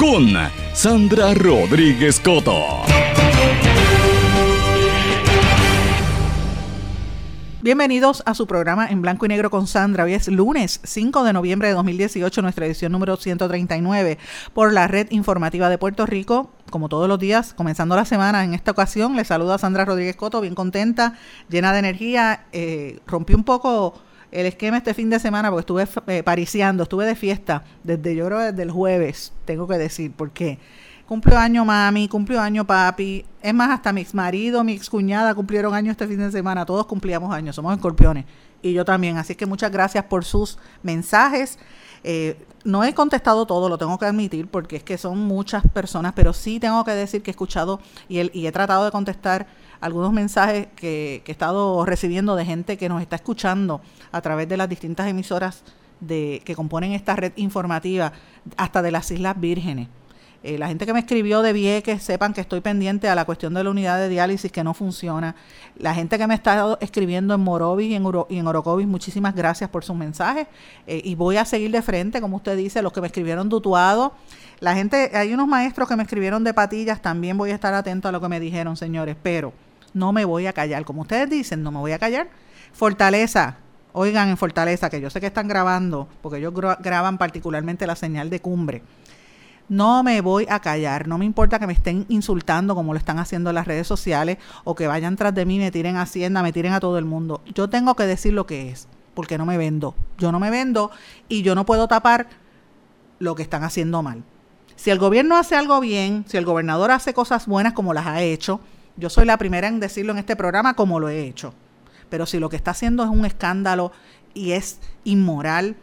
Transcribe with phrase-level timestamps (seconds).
[0.00, 0.30] con
[0.72, 2.58] Sandra Rodríguez Coto.
[7.60, 10.04] Bienvenidos a su programa en blanco y negro con Sandra.
[10.04, 14.16] Hoy es lunes 5 de noviembre de 2018, nuestra edición número 139
[14.54, 16.50] por la red informativa de Puerto Rico.
[16.70, 20.40] Como todos los días, comenzando la semana, en esta ocasión les saluda Sandra Rodríguez Coto,
[20.40, 21.18] bien contenta,
[21.50, 22.46] llena de energía.
[22.52, 24.00] Eh, rompí un poco
[24.32, 28.26] el esquema este fin de semana porque estuve eh, pariciando, estuve de fiesta desde yo
[28.26, 30.58] creo desde el jueves, tengo que decir, porque
[31.06, 35.34] cumplió año mami, cumplió año papi, es más, hasta mi ex marido, mi ex cuñada
[35.34, 38.24] cumplieron años este fin de semana, todos cumplíamos años, somos escorpiones
[38.62, 41.58] y yo también, así que muchas gracias por sus mensajes.
[42.02, 46.12] Eh, no he contestado todo, lo tengo que admitir, porque es que son muchas personas,
[46.14, 49.46] pero sí tengo que decir que he escuchado y, el, y he tratado de contestar
[49.80, 53.80] algunos mensajes que, he estado recibiendo de gente que nos está escuchando
[54.12, 55.62] a través de las distintas emisoras
[56.00, 58.12] de, que componen esta red informativa,
[58.56, 59.88] hasta de las Islas Vírgenes.
[60.42, 63.52] Eh, la gente que me escribió de Vieques, sepan que estoy pendiente a la cuestión
[63.52, 65.34] de la unidad de diálisis que no funciona.
[65.76, 69.68] La gente que me está escribiendo en Morovis y en, y en Orocovis, muchísimas gracias
[69.68, 70.46] por sus mensajes.
[70.86, 74.14] Eh, y voy a seguir de frente, como usted dice, los que me escribieron dutuado.
[74.60, 78.08] La gente, hay unos maestros que me escribieron de patillas, también voy a estar atento
[78.08, 79.52] a lo que me dijeron, señores, pero
[79.94, 80.84] no me voy a callar.
[80.84, 82.28] Como ustedes dicen, no me voy a callar.
[82.72, 83.56] Fortaleza,
[83.92, 88.30] oigan en Fortaleza, que yo sé que están grabando, porque ellos graban particularmente la señal
[88.30, 88.82] de cumbre.
[89.68, 93.20] No me voy a callar, no me importa que me estén insultando como lo están
[93.20, 96.42] haciendo en las redes sociales o que vayan tras de mí, me tiren a Hacienda,
[96.42, 97.40] me tiren a todo el mundo.
[97.54, 99.94] Yo tengo que decir lo que es, porque no me vendo.
[100.18, 100.90] Yo no me vendo
[101.28, 102.26] y yo no puedo tapar
[103.20, 104.24] lo que están haciendo mal.
[104.74, 108.22] Si el gobierno hace algo bien, si el gobernador hace cosas buenas como las ha
[108.22, 108.60] hecho,
[108.96, 111.54] yo soy la primera en decirlo en este programa como lo he hecho.
[112.08, 113.92] Pero si lo que está haciendo es un escándalo
[114.34, 115.76] y es inmoral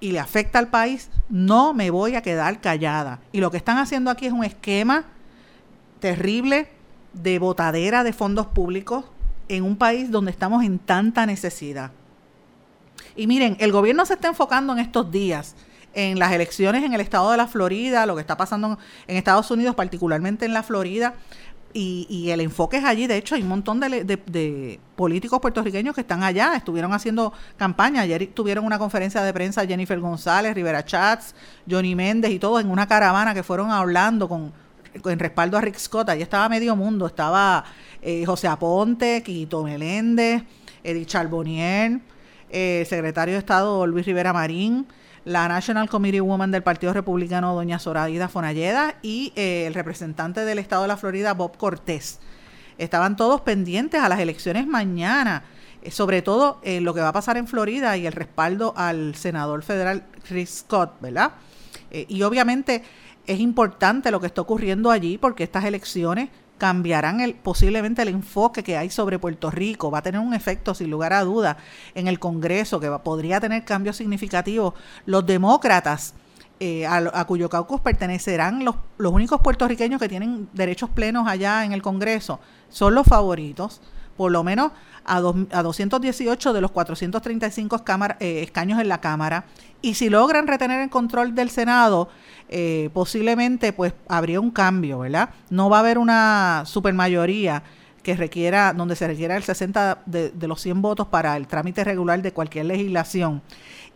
[0.00, 3.20] y le afecta al país, no me voy a quedar callada.
[3.32, 5.04] Y lo que están haciendo aquí es un esquema
[6.00, 6.68] terrible
[7.12, 9.04] de botadera de fondos públicos
[9.48, 11.90] en un país donde estamos en tanta necesidad.
[13.16, 15.56] Y miren, el gobierno se está enfocando en estos días
[15.94, 19.50] en las elecciones en el estado de la Florida, lo que está pasando en Estados
[19.50, 21.14] Unidos, particularmente en la Florida,
[21.72, 23.06] y, el enfoque es allí.
[23.06, 28.02] De hecho, hay un montón de, políticos puertorriqueños que están allá, estuvieron haciendo campaña.
[28.02, 31.34] Ayer tuvieron una conferencia de prensa Jennifer González, Rivera Chats,
[31.70, 34.52] Johnny Méndez y todos en una caravana que fueron hablando con
[35.04, 36.08] en respaldo a Rick Scott.
[36.08, 37.06] Allí estaba medio mundo.
[37.06, 37.64] Estaba
[38.02, 40.42] eh, José Aponte, Quito Meléndez,
[40.82, 42.00] Edith Charbonnier,
[42.50, 44.86] eh, secretario de Estado Luis Rivera Marín
[45.28, 50.58] la National Committee Woman del Partido Republicano, doña Zoraida Fonalleda, y eh, el representante del
[50.58, 52.18] Estado de la Florida, Bob Cortés.
[52.78, 55.42] Estaban todos pendientes a las elecciones mañana,
[55.82, 59.14] eh, sobre todo en lo que va a pasar en Florida y el respaldo al
[59.16, 61.32] senador federal Chris Scott, ¿verdad?
[61.90, 62.82] Eh, y obviamente
[63.26, 68.62] es importante lo que está ocurriendo allí porque estas elecciones cambiarán el, posiblemente el enfoque
[68.62, 69.90] que hay sobre Puerto Rico.
[69.90, 71.56] Va a tener un efecto, sin lugar a duda,
[71.94, 74.74] en el Congreso, que podría tener cambios significativos.
[75.06, 76.14] Los demócratas,
[76.60, 81.72] eh, a, cuyo caucus pertenecerán los, los únicos puertorriqueños que tienen derechos plenos allá en
[81.72, 83.80] el Congreso, son los favoritos,
[84.18, 84.72] por lo menos
[85.06, 87.82] a, a 218 de los 435
[88.20, 89.46] eh, escaños en la Cámara.
[89.80, 92.10] Y si logran retener el control del Senado,
[92.48, 95.30] eh, posiblemente pues habría un cambio, ¿verdad?
[95.48, 97.62] No va a haber una supermayoría
[98.02, 102.20] que requiera, donde se requiera el 60 de, los 100 votos para el trámite regular
[102.20, 103.40] de cualquier legislación.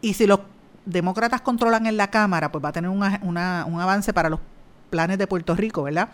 [0.00, 0.40] Y si los
[0.84, 3.02] demócratas controlan en la Cámara, pues va a tener un
[3.36, 4.40] avance para los
[4.90, 6.10] planes de Puerto Rico, ¿verdad?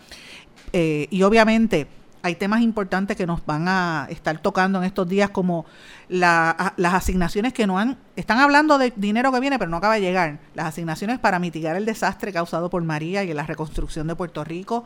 [0.73, 1.87] Eh, y obviamente
[2.21, 5.65] hay temas importantes que nos van a estar tocando en estos días, como
[6.09, 10.01] las asignaciones que no han, están hablando de dinero que viene, pero no acaba de
[10.01, 10.39] llegar.
[10.53, 14.83] Las asignaciones para mitigar el desastre causado por María y la reconstrucción de Puerto Rico,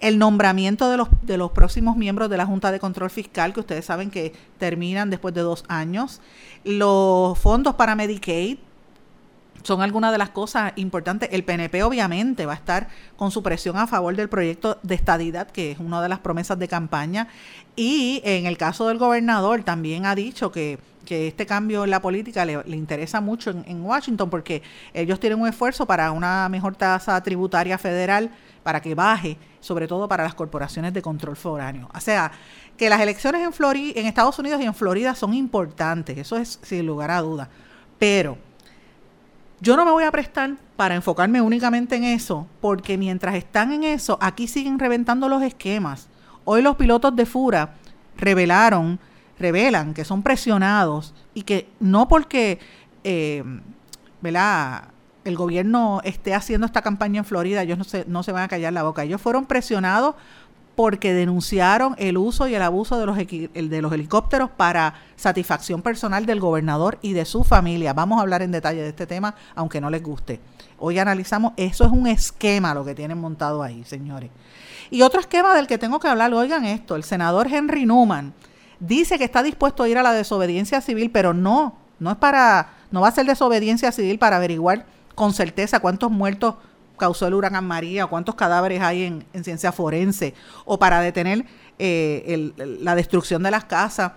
[0.00, 3.60] el nombramiento de los, de los próximos miembros de la Junta de Control Fiscal, que
[3.60, 6.20] ustedes saben que terminan después de dos años,
[6.64, 8.58] los fondos para Medicaid,
[9.66, 11.28] son algunas de las cosas importantes.
[11.32, 15.50] El PNP obviamente va a estar con su presión a favor del proyecto de estadidad,
[15.50, 17.26] que es una de las promesas de campaña.
[17.74, 20.78] Y en el caso del gobernador también ha dicho que,
[21.08, 25.86] este cambio en la política le, interesa mucho en, Washington porque ellos tienen un esfuerzo
[25.86, 28.28] para una mejor tasa tributaria federal
[28.64, 31.88] para que baje, sobre todo para las corporaciones de control foráneo.
[31.94, 32.32] O sea,
[32.76, 36.58] que las elecciones en, Florida, en Estados Unidos y en Florida son importantes, eso es
[36.62, 37.48] sin lugar a duda.
[38.00, 38.36] Pero
[39.60, 43.84] yo no me voy a prestar para enfocarme únicamente en eso, porque mientras están en
[43.84, 46.08] eso, aquí siguen reventando los esquemas.
[46.44, 47.74] Hoy los pilotos de Fura
[48.16, 49.00] revelaron,
[49.38, 52.58] revelan que son presionados y que no porque
[53.04, 53.42] eh,
[55.24, 58.48] el gobierno esté haciendo esta campaña en Florida, ellos no se, no se van a
[58.48, 59.02] callar la boca.
[59.02, 60.14] Ellos fueron presionados
[60.76, 66.26] porque denunciaron el uso y el abuso de los, de los helicópteros para satisfacción personal
[66.26, 67.94] del gobernador y de su familia.
[67.94, 70.38] Vamos a hablar en detalle de este tema, aunque no les guste.
[70.78, 74.30] Hoy analizamos, eso es un esquema lo que tienen montado ahí, señores.
[74.90, 78.34] Y otro esquema del que tengo que hablar, oigan esto, el senador Henry Newman
[78.78, 82.74] dice que está dispuesto a ir a la desobediencia civil, pero no, no es para,
[82.90, 84.84] no va a ser desobediencia civil para averiguar
[85.14, 86.56] con certeza cuántos muertos
[86.96, 90.34] causó el huracán María, cuántos cadáveres hay en, ciencia forense,
[90.64, 91.44] o para detener
[91.78, 94.12] eh, la destrucción de las casas.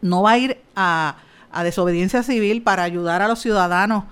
[0.00, 1.16] No va a ir a,
[1.62, 4.04] desobediencia civil para ayudar a los ciudadanos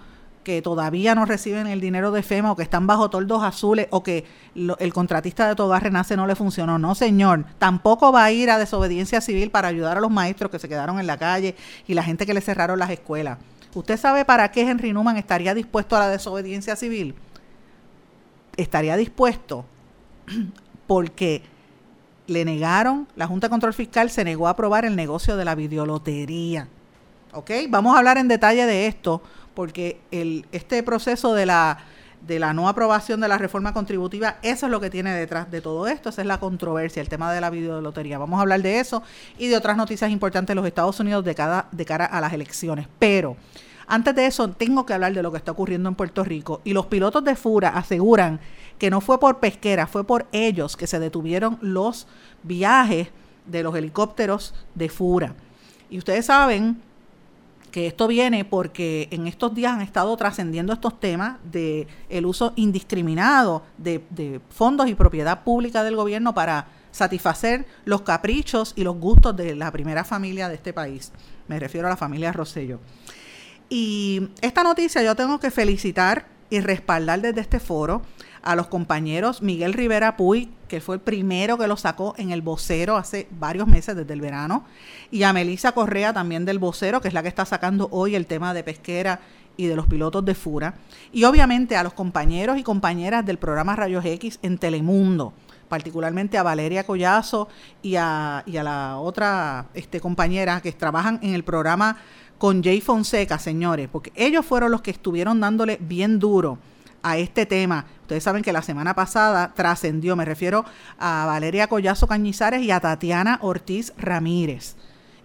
[0.44, 4.02] que todavía no reciben el dinero de FEMA o que están bajo toldos azules o
[4.02, 4.24] que
[4.54, 6.78] el contratista de Togar Renace no le funcionó.
[6.78, 7.44] No, señor.
[7.58, 10.98] Tampoco va a ir a desobediencia civil para ayudar a los maestros que se quedaron
[11.00, 11.54] en la calle
[11.86, 13.38] y la gente que le cerraron las escuelas.
[13.74, 17.14] ¿Usted sabe para qué Henry Newman estaría dispuesto a la desobediencia civil?
[18.58, 19.64] Estaría dispuesto
[20.86, 21.42] porque
[22.26, 25.54] le negaron, la Junta de Control Fiscal se negó a aprobar el negocio de la
[25.54, 26.68] videolotería.
[27.32, 27.50] ¿Ok?
[27.70, 29.22] Vamos a hablar en detalle de esto
[29.54, 31.78] porque el, este proceso de la,
[32.26, 35.60] de la no aprobación de la reforma contributiva, eso es lo que tiene detrás de
[35.60, 38.18] todo esto, esa es la controversia, el tema de la videolotería.
[38.18, 39.02] Vamos a hablar de eso
[39.38, 42.32] y de otras noticias importantes de los Estados Unidos de, cada, de cara a las
[42.32, 42.88] elecciones.
[42.98, 43.36] Pero
[43.88, 46.60] antes de eso, tengo que hablar de lo que está ocurriendo en Puerto Rico.
[46.64, 48.38] Y los pilotos de Fura aseguran
[48.78, 52.06] que no fue por pesquera, fue por ellos que se detuvieron los
[52.42, 53.08] viajes
[53.46, 55.34] de los helicópteros de Fura.
[55.88, 56.82] Y ustedes saben
[57.70, 62.52] que esto viene porque en estos días han estado trascendiendo estos temas de el uso
[62.56, 68.96] indiscriminado de, de, fondos y propiedad pública del gobierno para satisfacer los caprichos y los
[68.96, 71.12] gustos de la primera familia de este país.
[71.46, 72.80] Me refiero a la familia Rosello.
[73.68, 78.02] Y esta noticia yo tengo que felicitar y respaldar desde este foro
[78.42, 82.40] a los compañeros Miguel Rivera Puy, que fue el primero que lo sacó en el
[82.40, 84.64] vocero hace varios meses desde el verano,
[85.10, 88.26] y a Melisa Correa también del vocero, que es la que está sacando hoy el
[88.26, 89.20] tema de pesquera
[89.56, 90.74] y de los pilotos de Fura,
[91.12, 95.34] y obviamente a los compañeros y compañeras del programa Rayos X en Telemundo,
[95.68, 97.48] particularmente a Valeria Collazo
[97.82, 101.98] y a, y a la otra este, compañera que trabajan en el programa
[102.38, 106.58] con Jay Fonseca, señores, porque ellos fueron los que estuvieron dándole bien duro
[107.02, 107.86] a este tema.
[108.02, 110.64] Ustedes saben que la semana pasada trascendió, me refiero
[110.98, 114.76] a Valeria Collazo Cañizares y a Tatiana Ortiz Ramírez.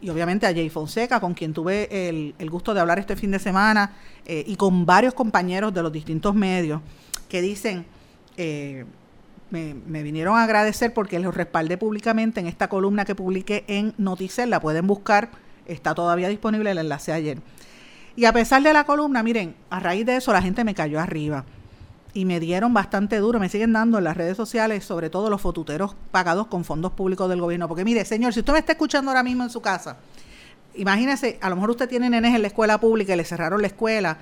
[0.02, 3.40] Y obviamente a Jay Fonseca, con quien tuve el, gusto de hablar este fin de
[3.40, 3.94] semana,
[4.26, 6.82] eh, y con varios compañeros de los distintos medios
[7.30, 7.86] que dicen,
[8.36, 8.86] eh,
[9.54, 13.94] me, me, vinieron a agradecer porque los respaldé públicamente en esta columna que publiqué en
[13.98, 15.30] Noticel, la pueden buscar
[15.66, 17.40] Está todavía disponible el enlace ayer.
[18.16, 21.00] Y a pesar de la columna, miren, a raíz de eso la gente me cayó
[21.00, 21.46] arriba.
[22.14, 25.42] Y me dieron bastante duro, me siguen dando en las redes sociales, sobre todo los
[25.42, 27.68] fotuteros pagados con fondos públicos del gobierno.
[27.68, 29.98] Porque mire, señor, si usted me está escuchando ahora mismo en su casa,
[30.76, 33.68] imagínese, a lo mejor usted tiene nenes en la escuela pública y le cerraron la
[33.68, 34.20] escuela,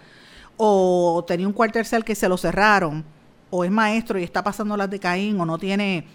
[0.56, 3.04] o tenía un cuartel que se lo cerraron,
[3.52, 6.06] o es maestro y está pasando las de Caín, o no tiene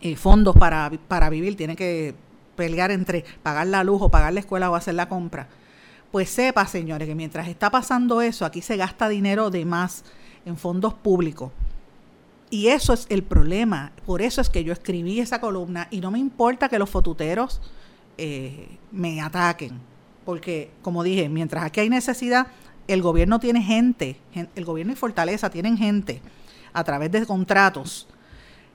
[0.00, 2.14] eh, fondos para, para vivir, tiene que
[2.56, 5.48] pelear entre pagar la luz o pagar la escuela o hacer la compra.
[6.10, 10.04] Pues sepa, señores, que mientras está pasando eso, aquí se gasta dinero de más
[10.46, 11.50] en fondos públicos.
[12.50, 13.92] Y eso es el problema.
[14.06, 17.60] Por eso es que yo escribí esa columna y no me importa que los fotuteros
[18.18, 19.80] eh, me ataquen.
[20.26, 22.46] Porque, como dije, mientras aquí hay necesidad,
[22.86, 24.16] el gobierno tiene gente,
[24.54, 26.20] el gobierno y Fortaleza tienen gente
[26.72, 28.08] a través de contratos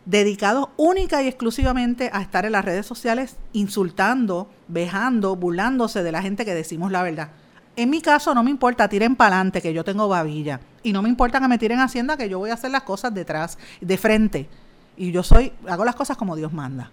[0.08, 6.22] dedicados única y exclusivamente a estar en las redes sociales insultando, vejando, burlándose de la
[6.22, 7.30] gente que decimos la verdad.
[7.76, 10.62] En mi caso no me importa, tiren para adelante, que yo tengo babilla.
[10.82, 13.14] Y no me importa que me tiren hacienda, que yo voy a hacer las cosas
[13.14, 14.50] detrás, de frente.
[14.96, 16.90] Y yo soy, hago las cosas como Dios manda.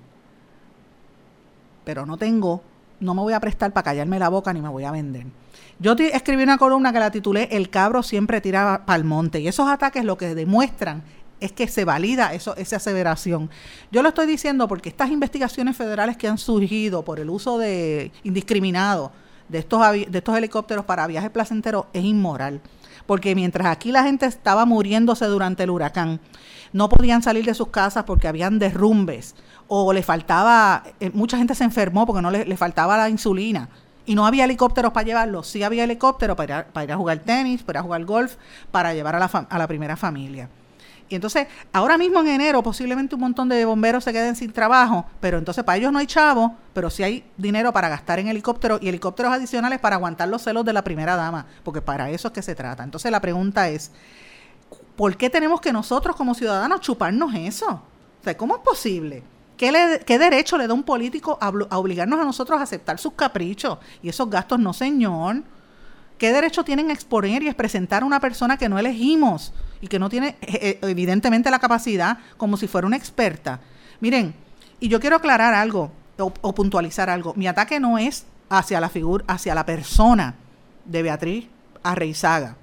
[1.84, 2.62] Pero no tengo,
[2.98, 5.26] no me voy a prestar para callarme la boca ni me voy a vender.
[5.84, 9.40] Yo escribí una columna que la titulé El cabro siempre tira para el monte.
[9.40, 11.02] Y esos ataques lo que demuestran
[11.40, 13.50] es que se valida eso, esa aseveración.
[13.92, 18.12] Yo lo estoy diciendo porque estas investigaciones federales que han surgido por el uso de
[18.22, 19.12] indiscriminado
[19.50, 22.62] de estos, de estos helicópteros para viajes placenteros es inmoral.
[23.04, 26.18] Porque mientras aquí la gente estaba muriéndose durante el huracán,
[26.72, 29.34] no podían salir de sus casas porque habían derrumbes
[29.68, 33.68] o le faltaba, eh, mucha gente se enfermó porque no le, faltaba la insulina
[34.06, 37.18] y no había helicópteros para llevarlos, sí había helicópteros para ir, para ir a jugar
[37.20, 38.36] tenis, para ir a jugar golf,
[38.70, 40.48] para llevar a la, a la primera familia.
[41.08, 45.04] Y entonces, ahora mismo en enero, posiblemente un montón de bomberos se queden sin trabajo,
[45.20, 48.80] pero entonces para ellos no hay chavo, pero sí hay dinero para gastar en helicópteros
[48.82, 52.34] y helicópteros adicionales para aguantar los celos de la primera dama, porque para eso es
[52.34, 52.82] que se trata.
[52.82, 53.92] Entonces, la pregunta es,
[54.96, 57.82] ¿por qué tenemos que nosotros como ciudadanos chuparnos eso?
[58.20, 59.22] O sea, ¿cómo es posible?
[59.56, 63.78] ¿Qué, ¿Qué, derecho le da un político a, obligarnos a nosotros a aceptar sus caprichos?
[64.02, 65.42] Y esos gastos, no, señor.
[66.18, 69.52] ¿Qué derecho tienen a exponer y a presentar a una persona que no elegimos?
[69.84, 73.60] y que no tiene eh, eh, evidentemente la capacidad como si fuera una experta.
[74.00, 74.34] Miren,
[74.80, 77.34] y yo quiero aclarar algo o, puntualizar algo.
[77.34, 80.36] Mi ataque no es hacia la figura, hacia la persona
[80.86, 81.48] de Beatriz
[81.82, 82.56] Arreizaga,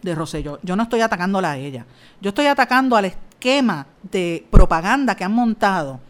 [0.00, 0.60] de Rosselló.
[0.62, 1.86] Yo no estoy atacándola a ella.
[2.20, 3.06] Yo estoy atacando al
[3.38, 6.00] esquema de propaganda que han montado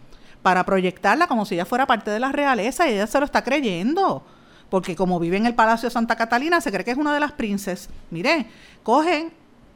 [0.43, 3.45] para proyectarla como si ella fuera parte de la realeza y ella se lo está
[3.45, 4.23] creyendo.
[4.71, 7.21] Porque como vive en el Palacio de Santa Catalina, se cree que es una de
[7.21, 7.91] las princes.
[8.11, 8.47] Mire,
[8.83, 9.33] cogen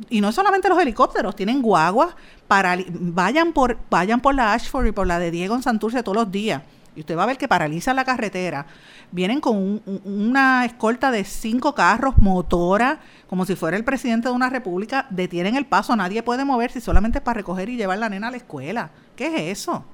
[0.09, 2.15] y no solamente los helicópteros, tienen guaguas
[2.49, 6.17] para vayan por vayan por la Ashford y por la de Diego en Santurce todos
[6.17, 6.63] los días.
[6.95, 8.67] Y usted va a ver que paralizan la carretera.
[9.11, 14.51] Vienen con una escolta de cinco carros, motora, como si fuera el presidente de una
[14.51, 15.07] república.
[15.11, 18.37] Detienen el paso, nadie puede moverse solamente para recoger y llevar la nena a la
[18.37, 18.91] escuela.
[19.17, 19.85] ¿Qué es eso?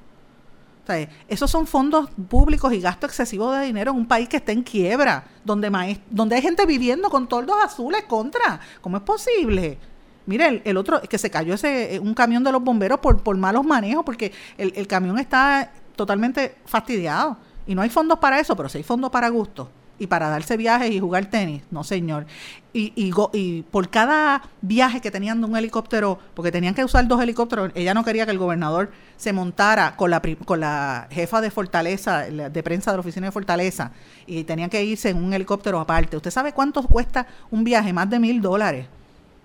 [0.82, 4.38] O sea, esos son fondos públicos y gasto excesivo de dinero en un país que
[4.38, 8.58] está en quiebra, donde, donde hay gente viviendo con toldos azules contra.
[8.80, 9.78] ¿Cómo es posible?
[10.26, 13.36] Mire, el, otro, que se cayó ese eh, un camión de los bomberos por, por
[13.36, 17.36] malos manejos, porque el, el camión está totalmente fastidiado.
[17.66, 20.56] Y no hay fondos para eso, pero sí hay fondos para gusto y para darse
[20.56, 21.62] viajes y jugar tenis.
[21.70, 22.24] No, señor.
[22.72, 27.06] Y, y, y, por cada viaje que tenían de un helicóptero, porque tenían que usar
[27.08, 31.40] dos helicópteros, ella no quería que el gobernador se montara con la, con la jefa
[31.40, 33.90] de Fortaleza, de prensa de la oficina de Fortaleza,
[34.26, 36.16] y tenían que irse en un helicóptero aparte.
[36.16, 37.92] ¿Usted sabe cuánto cuesta un viaje?
[37.92, 38.86] Más de mil dólares.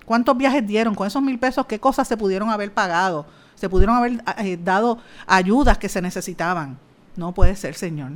[0.06, 1.66] ¿Cuántos viajes dieron con esos mil pesos?
[1.66, 3.26] ¿Qué cosas se pudieron haber pagado?
[3.64, 6.78] Se pudieron haber eh, dado ayudas que se necesitaban.
[7.16, 8.12] No puede ser, señor.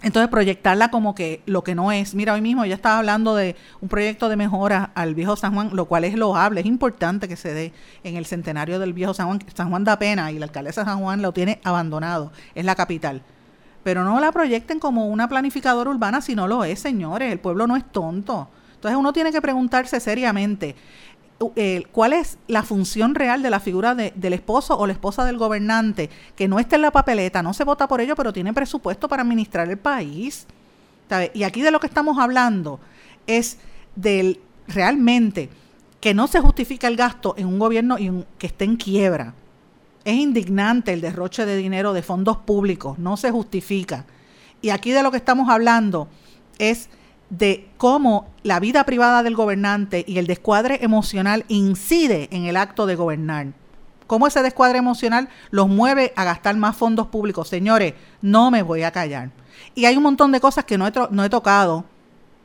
[0.00, 2.14] Entonces proyectarla como que lo que no es.
[2.14, 5.68] Mira, hoy mismo ya estaba hablando de un proyecto de mejora al viejo San Juan,
[5.74, 9.26] lo cual es loable, es importante que se dé en el centenario del viejo San
[9.26, 9.40] Juan.
[9.52, 12.74] San Juan da pena y la alcaldesa de San Juan lo tiene abandonado, es la
[12.74, 13.20] capital.
[13.84, 17.30] Pero no la proyecten como una planificadora urbana si no lo es, señores.
[17.30, 18.48] El pueblo no es tonto.
[18.82, 20.76] Entonces uno tiene que preguntarse seriamente,
[21.56, 25.38] eh, ¿cuál es la función real de la figura del esposo o la esposa del
[25.38, 26.10] gobernante?
[26.36, 29.22] Que no esté en la papeleta, no se vota por ello, pero tiene presupuesto para
[29.22, 30.46] administrar el país.
[31.34, 32.80] Y aquí de lo que estamos hablando
[33.26, 33.58] es
[33.96, 35.50] del realmente
[36.00, 39.34] que no se justifica el gasto en un gobierno y que esté en quiebra.
[40.04, 44.04] Es indignante el derroche de dinero de fondos públicos, no se justifica.
[44.60, 46.08] Y aquí de lo que estamos hablando
[46.58, 46.88] es
[47.32, 52.84] de cómo la vida privada del gobernante y el descuadre emocional incide en el acto
[52.84, 53.46] de gobernar.
[54.06, 57.48] Cómo ese descuadre emocional los mueve a gastar más fondos públicos.
[57.48, 59.30] Señores, no me voy a callar.
[59.74, 61.86] Y hay un montón de cosas que no he, no he tocado.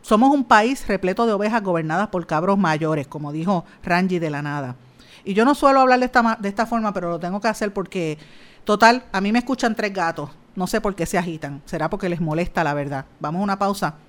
[0.02, 4.42] Somos un país repleto de ovejas gobernadas por cabros mayores, como dijo Rangi de la
[4.42, 4.78] nada.
[5.26, 7.74] Y yo no suelo hablar de esta, de esta forma, pero lo tengo que hacer
[7.74, 8.18] porque,
[8.64, 10.30] total, a mí me escuchan tres gatos.
[10.56, 11.62] No sé por qué se agitan.
[11.66, 13.04] Será porque les molesta la verdad.
[13.20, 13.96] Vamos a una pausa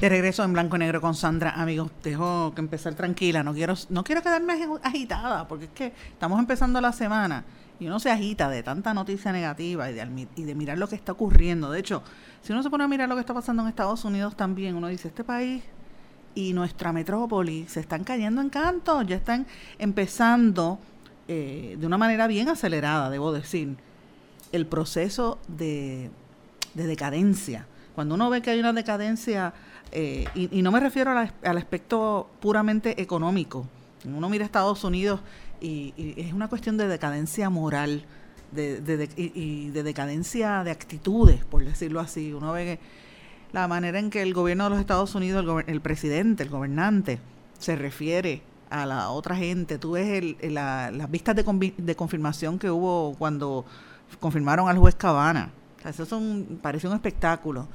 [0.00, 3.74] De regreso en blanco y negro con Sandra, amigos, dejo que empezar tranquila, no quiero,
[3.90, 7.44] no quiero quedarme agitada, porque es que estamos empezando la semana
[7.78, 10.94] y uno se agita de tanta noticia negativa y de, y de mirar lo que
[10.94, 11.70] está ocurriendo.
[11.70, 12.02] De hecho,
[12.40, 14.88] si uno se pone a mirar lo que está pasando en Estados Unidos también, uno
[14.88, 15.62] dice, este país
[16.34, 19.46] y nuestra metrópoli se están cayendo en canto, ya están
[19.78, 20.78] empezando
[21.28, 23.76] eh, de una manera bien acelerada, debo decir,
[24.50, 26.10] el proceso de,
[26.72, 27.66] de decadencia.
[28.00, 29.52] Cuando uno ve que hay una decadencia
[29.92, 33.66] eh, y, no me refiero al aspecto puramente económico.
[34.06, 35.20] Uno mira Estados Unidos
[35.60, 38.06] y, es una cuestión de decadencia moral
[38.52, 42.32] de, y, de decadencia de actitudes, por decirlo así.
[42.32, 42.78] Uno ve
[43.52, 47.18] la manera en que el gobierno de los Estados Unidos, el, presidente, el gobernante,
[47.58, 48.40] se refiere
[48.70, 49.76] a la otra gente.
[49.76, 53.66] Tú ves las vistas de, de confirmación que hubo cuando
[54.20, 55.50] confirmaron al juez Cabana.
[55.84, 57.68] eso son, parece un espectáculo.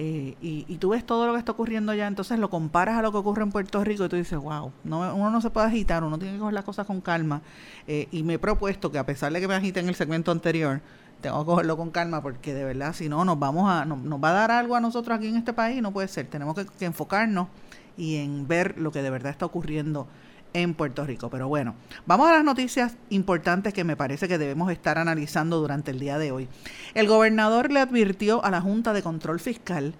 [0.00, 3.10] Eh, y, tú ves todo lo que está ocurriendo ya, entonces lo comparas a lo
[3.10, 6.04] que ocurre en Puerto Rico y tú dices, wow, no, uno no se puede agitar,
[6.04, 7.42] uno tiene que coger las cosas con calma.
[7.88, 10.30] Eh, y me he propuesto que a pesar de que me agite en el segmento
[10.30, 10.80] anterior,
[11.20, 14.30] tengo que cogerlo con calma porque de verdad, si no, nos vamos a, nos, va
[14.30, 16.28] a dar algo a nosotros aquí en este país, no puede ser.
[16.28, 17.48] Tenemos que enfocarnos
[17.96, 20.06] y en ver lo que de verdad está ocurriendo
[20.52, 21.30] en Puerto Rico.
[21.30, 21.74] Pero bueno,
[22.06, 26.18] vamos a las noticias importantes que me parece que debemos estar analizando durante el día
[26.18, 26.48] de hoy.
[26.94, 29.94] El gobernador le advirtió a la Junta de Control Fiscal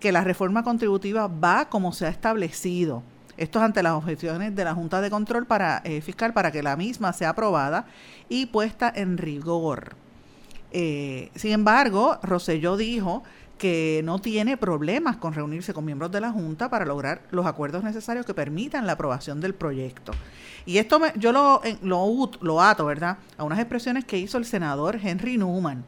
[0.00, 3.02] que la reforma contributiva va como se ha establecido.
[3.36, 6.62] Esto es ante las objeciones de la Junta de Control para, eh, Fiscal para que
[6.62, 7.86] la misma sea aprobada
[8.28, 9.96] y puesta en rigor.
[10.70, 13.22] Eh, sin embargo, Roselló dijo
[13.58, 17.84] que no tiene problemas con reunirse con miembros de la Junta para lograr los acuerdos
[17.84, 20.12] necesarios que permitan la aprobación del proyecto.
[20.66, 24.44] Y esto me, yo lo, lo, lo ato, ¿verdad?, a unas expresiones que hizo el
[24.44, 25.84] senador Henry Newman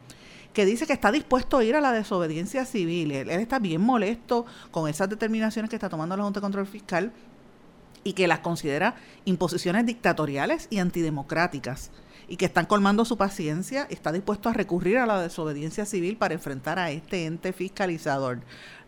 [0.53, 3.11] que dice que está dispuesto a ir a la desobediencia civil.
[3.11, 6.65] Él, él, está bien molesto con esas determinaciones que está tomando la Junta de Control
[6.65, 7.11] Fiscal
[8.03, 8.95] y que las considera
[9.25, 11.91] imposiciones dictatoriales y antidemocráticas
[12.27, 16.33] y que están colmando su paciencia, está dispuesto a recurrir a la desobediencia civil para
[16.33, 18.39] enfrentar a este ente fiscalizador.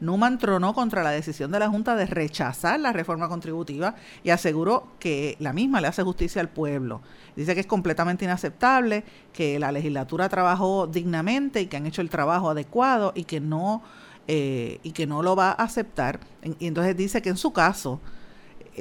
[0.01, 4.87] Numan tronó contra la decisión de la Junta de rechazar la reforma contributiva y aseguró
[4.99, 7.01] que la misma le hace justicia al pueblo.
[7.35, 12.09] Dice que es completamente inaceptable, que la legislatura trabajó dignamente y que han hecho el
[12.09, 13.81] trabajo adecuado y que no,
[14.27, 16.19] eh, y que no lo va a aceptar.
[16.59, 18.01] Y entonces dice que en su caso,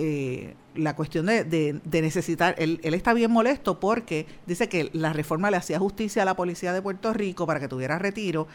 [0.00, 5.56] eh, la cuestión de, necesitar, él, está bien molesto porque dice que la reforma le
[5.56, 8.46] hacía justicia a la policía de Puerto Rico para que tuviera retiro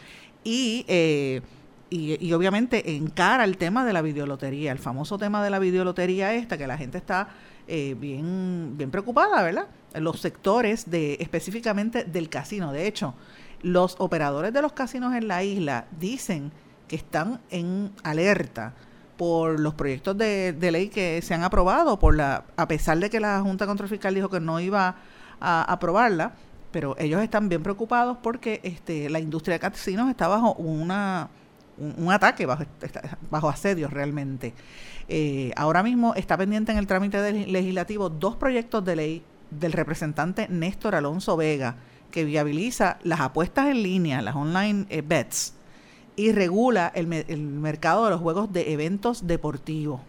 [0.42, 1.42] y, eh,
[1.90, 6.56] y, obviamente encara el tema de la videolotería, el famoso tema de la videolotería esta,
[6.56, 7.28] que la gente está
[7.68, 9.66] eh, bien, bien preocupada, ¿verdad?
[9.94, 12.72] Los sectores de específicamente del casino.
[12.72, 13.14] De hecho,
[13.60, 16.52] los operadores de los casinos en la isla dicen
[16.88, 18.72] que están en alerta
[19.16, 23.20] por los proyectos de, ley que se han aprobado, por la, a pesar de que
[23.20, 24.96] la Junta Control Fiscal dijo que no iba
[25.40, 26.32] a aprobarla,
[26.70, 31.28] pero ellos están bien preocupados porque este, la industria de casinos está bajo una,
[31.78, 32.64] un, ataque, bajo,
[33.30, 34.54] bajo asedio realmente.
[35.08, 39.72] Eh, ahora mismo está pendiente en el trámite del legislativo dos proyectos de ley del
[39.72, 41.76] representante Néstor Alonso Vega
[42.10, 45.54] que viabiliza las apuestas en línea, las online eh, bets,
[46.16, 50.00] y regula el, el, mercado de los juegos de eventos deportivos.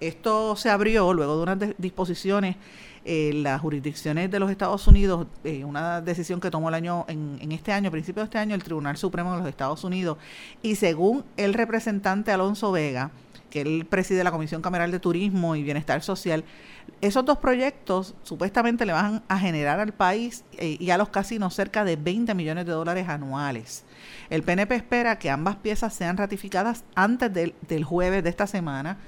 [0.00, 2.56] Esto se abrió luego de unas disposiciones
[3.04, 7.38] en las jurisdicciones de los Estados Unidos, eh, una decisión que tomó el año en,
[7.40, 10.18] en, este año, principio de este año, el Tribunal Supremo de los Estados Unidos.
[10.62, 13.10] Y según el representante Alonso Vega,
[13.50, 16.44] que él preside la Comisión Cameral de Turismo y Bienestar Social,
[17.00, 21.54] esos dos proyectos supuestamente le van a generar al país eh, y a los casinos
[21.54, 23.84] cerca de 20 millones de dólares anuales.
[24.30, 28.98] El PNP espera que ambas piezas sean ratificadas antes del, jueves de esta semana,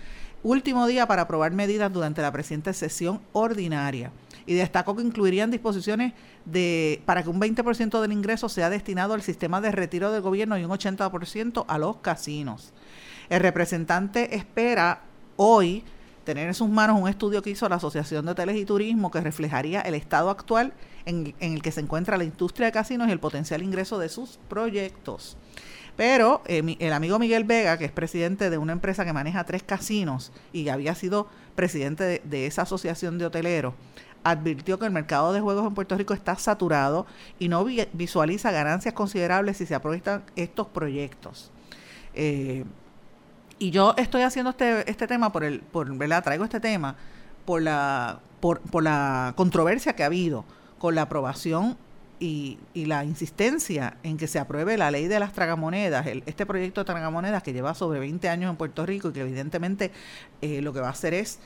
[0.42, 4.12] último día para aprobar medidas durante la presente sesión ordinaria
[4.46, 6.12] y destacó que incluirían disposiciones
[6.44, 10.56] de para que un 20% del ingreso sea destinado al sistema de retiro del gobierno
[10.56, 12.72] y un 80% a los casinos.
[13.28, 15.00] El representante espera
[15.36, 15.84] hoy
[16.26, 19.22] tener en sus manos un estudio que hizo la Asociación de Hoteles y Turismo que
[19.22, 20.74] reflejaría el estado actual
[21.06, 24.38] en, el que se encuentra la industria de casinos y el potencial ingreso de sus
[24.48, 25.38] proyectos.
[25.96, 29.62] Pero eh, el amigo Miguel Vega, que es presidente de una empresa que maneja tres
[29.62, 33.72] casinos y había sido presidente de, de esa asociación de hoteleros,
[34.24, 37.06] advirtió que el mercado de juegos en Puerto Rico está saturado
[37.38, 41.52] y no visualiza ganancias considerables si se aprovechan estos proyectos.
[42.12, 42.64] Eh,
[43.58, 46.22] y yo estoy haciendo este, este tema por el, por, ¿verdad?
[46.22, 46.96] Traigo este tema
[47.44, 50.44] por la, por, por la controversia que ha habido
[50.78, 51.76] con la aprobación
[52.18, 56.46] y, y, la insistencia en que se apruebe la ley de las tragamonedas, el, este
[56.46, 59.90] proyecto de tragamonedas que lleva sobre 20 años en Puerto Rico y que evidentemente
[60.40, 61.40] eh, lo que va a hacer es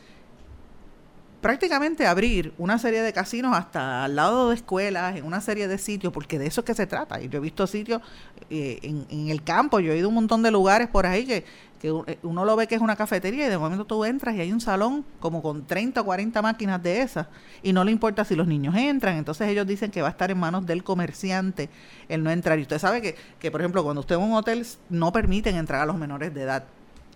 [1.41, 5.79] prácticamente abrir una serie de casinos hasta al lado de escuelas, en una serie de
[5.79, 7.21] sitios, porque de eso es que se trata.
[7.21, 8.03] Y yo he visto sitios
[8.51, 11.45] eh, en, el campo, yo he ido a un montón de lugares por ahí que,
[11.81, 14.41] que eh, uno lo ve que es una cafetería y de momento tú entras y
[14.41, 17.27] hay un salón como con 30 o 40 máquinas de esas
[17.63, 19.17] y no le importa si los niños entran.
[19.17, 21.71] Entonces ellos dicen que va a estar en manos del comerciante
[22.09, 22.59] el no entrar.
[22.59, 25.57] Y usted sabe que, que por ejemplo, cuando usted va a un hotel no permiten
[25.57, 26.65] entrar a los menores de edad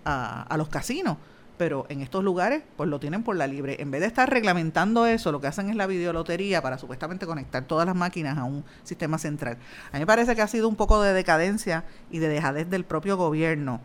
[0.07, 1.19] a, a los casinos
[1.57, 3.77] pero en estos lugares pues lo tienen por la libre.
[3.81, 7.65] En vez de estar reglamentando eso, lo que hacen es la videolotería para supuestamente conectar
[7.65, 9.59] todas las máquinas a un sistema central.
[9.91, 12.85] A mí me parece que ha sido un poco de decadencia y de dejadez del
[12.85, 13.81] propio gobierno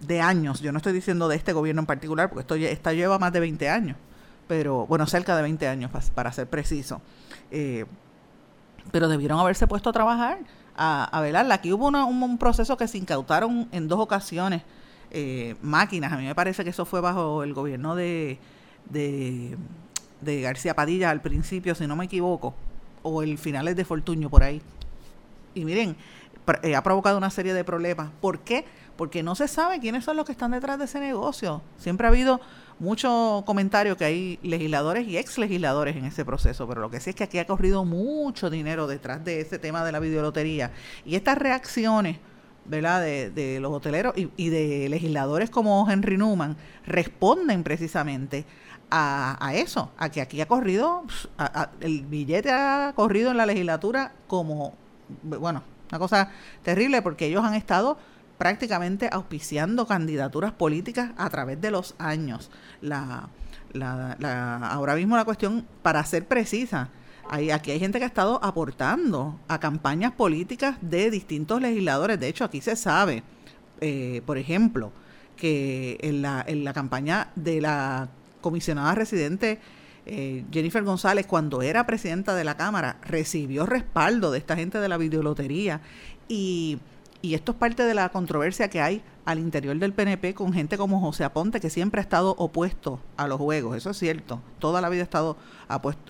[0.00, 0.60] de años.
[0.60, 3.40] Yo no estoy diciendo de este gobierno en particular, porque esto, esto lleva más de
[3.40, 3.96] 20 años,
[4.46, 7.00] pero bueno, cerca de 20 años para, ser preciso.
[7.50, 7.86] Eh,
[8.92, 10.38] pero debieron haberse puesto a trabajar,
[10.76, 11.56] a, a velarla.
[11.56, 14.62] Aquí hubo un proceso que se incautaron en dos ocasiones
[15.10, 16.12] eh, máquinas.
[16.12, 18.38] A mí me parece que eso fue bajo el gobierno de,
[18.90, 19.56] de,
[20.42, 22.54] García Padilla al principio, si no me equivoco,
[23.02, 24.60] o el finales de Fortuño por ahí.
[25.54, 25.96] Y miren,
[26.62, 28.10] eh, ha provocado una serie de problemas.
[28.20, 28.64] ¿Por qué?
[28.96, 31.62] Porque no se sabe quiénes son los que están detrás de ese negocio.
[31.78, 32.40] Siempre ha habido
[32.78, 37.10] mucho comentario que hay legisladores y ex legisladores en ese proceso, pero lo que sí
[37.10, 40.70] es que aquí ha corrido mucho dinero detrás de ese tema de la videolotería.
[41.04, 42.18] Y estas reacciones
[42.68, 43.02] ¿verdad?
[43.02, 48.44] De, los hoteleros y, de legisladores como Henry Newman responden precisamente
[48.90, 51.04] a, eso, a que aquí ha corrido,
[51.80, 54.74] el billete ha corrido en la legislatura como,
[55.22, 56.30] bueno, una cosa
[56.62, 57.98] terrible porque ellos han estado
[58.38, 62.50] prácticamente auspiciando candidaturas políticas a través de los años.
[62.80, 63.28] La,
[63.72, 66.88] la, la, ahora mismo la cuestión, para ser precisa,
[67.30, 72.18] aquí hay gente que ha estado aportando a campañas políticas de distintos legisladores.
[72.18, 73.22] De hecho, aquí se sabe,
[73.80, 74.92] eh, por ejemplo,
[75.36, 78.08] que en la, en la campaña de la
[78.40, 79.58] comisionada residente
[80.06, 84.88] eh, Jennifer González, cuando era presidenta de la Cámara, recibió respaldo de esta gente de
[84.88, 85.80] la videolotería
[86.28, 86.78] y
[87.20, 90.78] y esto es parte de la controversia que hay al interior del PNP con gente
[90.78, 94.80] como José Aponte, que siempre ha estado opuesto a los juegos, eso es cierto, toda
[94.80, 95.36] la vida ha estado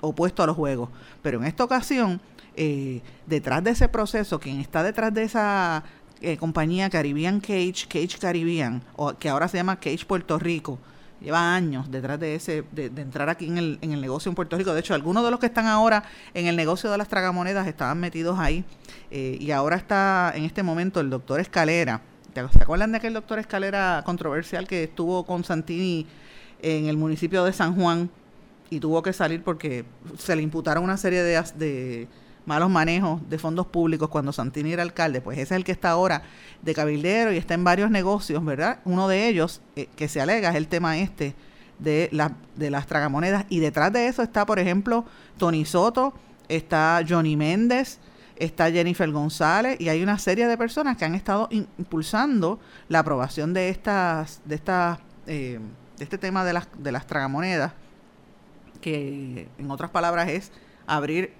[0.00, 0.88] opuesto a los juegos,
[1.20, 2.20] pero en esta ocasión,
[2.54, 5.83] eh, detrás de ese proceso, quien está detrás de esa
[6.20, 10.78] eh, compañía Caribbean Cage, Cage Caribbean, o que ahora se llama Cage Puerto Rico,
[11.20, 14.57] lleva años detrás de ese de, entrar aquí en el, en el negocio en Puerto
[14.57, 14.72] Rico.
[14.74, 16.04] De hecho, algunos de los que están ahora
[16.35, 18.64] en el negocio de las tragamonedas estaban metidos ahí.
[19.11, 22.00] Eh, y ahora está en este momento el doctor Escalera.
[22.53, 26.07] ¿Se acuerdan de aquel doctor Escalera controversial que estuvo con Santini
[26.62, 28.11] en el municipio de San Juan
[28.70, 29.85] y tuvo que salir porque
[30.16, 32.07] se le imputaron una serie de,
[32.46, 35.90] malos manejos de fondos públicos cuando Santini era alcalde, pues ese es el que está
[35.90, 36.22] ahora
[36.62, 38.79] de cabildero y está en varios negocios, ¿verdad?
[38.85, 41.35] Uno de ellos eh, que se alega es el tema este
[41.81, 42.09] de,
[42.55, 43.46] de las tragamonedas.
[43.48, 45.05] Y detrás de eso está, por ejemplo,
[45.38, 46.14] Tony Soto,
[46.48, 47.98] está Johnny Méndez,
[48.38, 53.53] está Jennifer González y hay una serie de personas que han estado impulsando la aprobación
[53.55, 55.59] de estas de estas eh,
[55.96, 57.72] de este tema de las de las tragamonedas
[58.81, 60.53] que en otras palabras es
[60.87, 61.33] abrir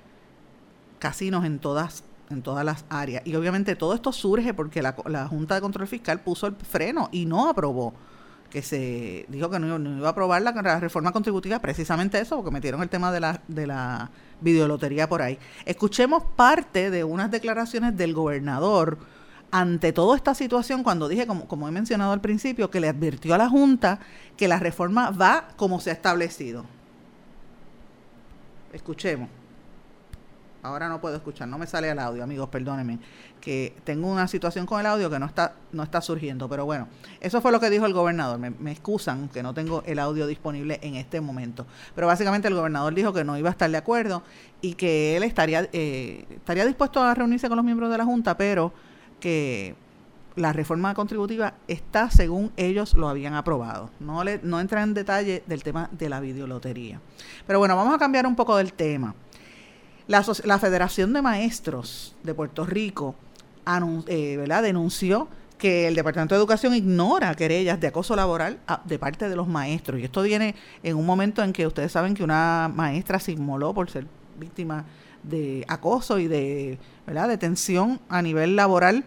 [0.99, 3.23] casinos en todas en todas las áreas.
[3.25, 4.93] Y obviamente todo esto surge porque la,
[5.29, 7.95] Junta de Control Fiscal puso el freno y no aprobó
[8.51, 12.83] que se dijo que no, iba a aprobar la, reforma contributiva, precisamente eso, porque metieron
[12.83, 15.39] el tema de la, de la videolotería por ahí.
[15.67, 18.99] Escuchemos parte de unas declaraciones del gobernador
[19.51, 23.35] ante toda esta situación, cuando dije, como, como he mencionado al principio, que le advirtió
[23.35, 24.01] a la Junta
[24.37, 26.65] que la reforma va como se ha establecido.
[28.73, 29.38] Escuchemos.
[30.69, 32.99] Ahora no puedo escuchar, no me sale el audio, amigos, perdónenme,
[33.41, 36.89] que tengo una situación con el audio que no está no está surgiendo, pero bueno,
[37.21, 38.39] eso fue lo que dijo el gobernador.
[38.39, 42.95] Me, excusan que no tengo el audio disponible en este momento, pero básicamente el gobernador
[42.95, 44.23] dijo que no iba a estar de acuerdo
[44.61, 48.37] y que él estaría eh, estaría dispuesto a reunirse con los miembros de la junta,
[48.37, 48.73] pero
[49.21, 49.75] que
[50.37, 53.91] la reforma contributiva está según ellos lo habían aprobado.
[54.01, 57.01] No le no entra en detalle del tema de la videolotería.
[57.47, 59.15] Pero bueno, vamos a cambiar un poco del tema.
[60.09, 63.15] La, la Federación de Maestros de Puerto Rico
[64.07, 69.29] eh, denunció que el Departamento de Educación ignora querellas de acoso laboral ah, de parte
[69.29, 70.01] de los maestros.
[70.01, 73.75] Y esto viene en un momento en que ustedes saben que una maestra se inmoló
[73.75, 74.07] por ser
[74.39, 74.87] víctima
[75.23, 77.29] de acoso y de, ¿verdad?
[77.29, 79.05] de tensión a nivel laboral.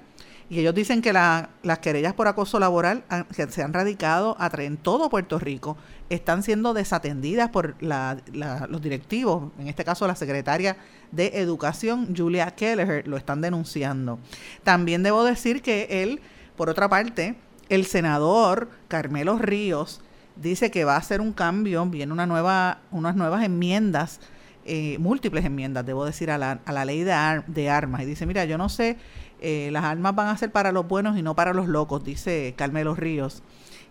[0.51, 5.09] Y ellos dicen que las querellas por acoso laboral que se han radicado en todo
[5.09, 5.77] Puerto Rico
[6.09, 10.75] están siendo desatendidas por los directivos, en este caso la secretaria
[11.13, 14.19] de Educación, Julia Kelleher, lo están denunciando.
[14.65, 16.19] También debo decir que él,
[16.57, 17.35] por otra parte,
[17.69, 20.01] el senador Carmelo Ríos
[20.35, 24.19] dice que va a hacer un cambio, viene unas nuevas enmiendas,
[24.65, 28.01] eh, múltiples enmiendas, debo decir, a la, a ley de armas.
[28.01, 28.97] Y dice, mira, yo no sé
[29.41, 32.53] eh, las armas van a ser para los buenos y no para los locos, dice
[32.55, 33.41] Carmelo Ríos.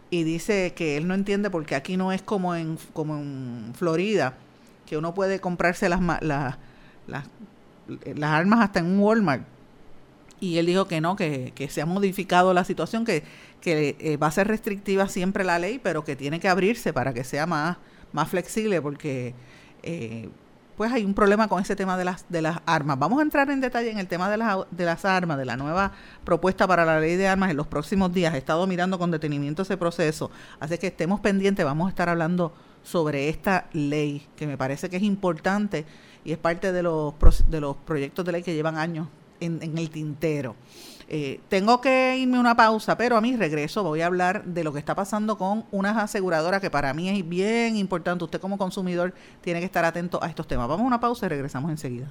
[0.08, 4.34] Y dice que él no entiende porque aquí no es como en, como en Florida,
[4.86, 6.56] que uno puede comprarse las, las,
[7.06, 9.44] las, armas hasta en un Walmart.
[10.40, 13.22] Y él dijo que no, que, se ha modificado la situación, que,
[13.60, 17.12] que eh, va a ser restrictiva siempre la ley, pero que tiene que abrirse para
[17.12, 17.76] que sea más,
[18.12, 19.34] más flexible, porque
[19.82, 20.28] eh,
[20.80, 22.98] pues hay un problema con ese tema de las, de las armas.
[22.98, 25.54] Vamos a entrar en detalle en el tema de las, de las armas, de la
[25.54, 25.92] nueva
[26.24, 28.32] propuesta para la ley de armas en los próximos días.
[28.32, 32.54] He estado mirando con detenimiento ese proceso, así que estemos pendientes, vamos a estar hablando
[32.82, 35.84] sobre esta ley, que me parece que es importante
[36.24, 37.12] y es parte de los,
[37.50, 39.06] de los proyectos de ley que llevan años
[39.38, 40.56] en, en el tintero.
[41.12, 44.72] Eh, tengo que irme una pausa, pero a mi regreso voy a hablar de lo
[44.72, 48.22] que está pasando con unas aseguradoras que para mí es bien importante.
[48.22, 50.68] Usted como consumidor tiene que estar atento a estos temas.
[50.68, 52.06] Vamos a una pausa y regresamos enseguida.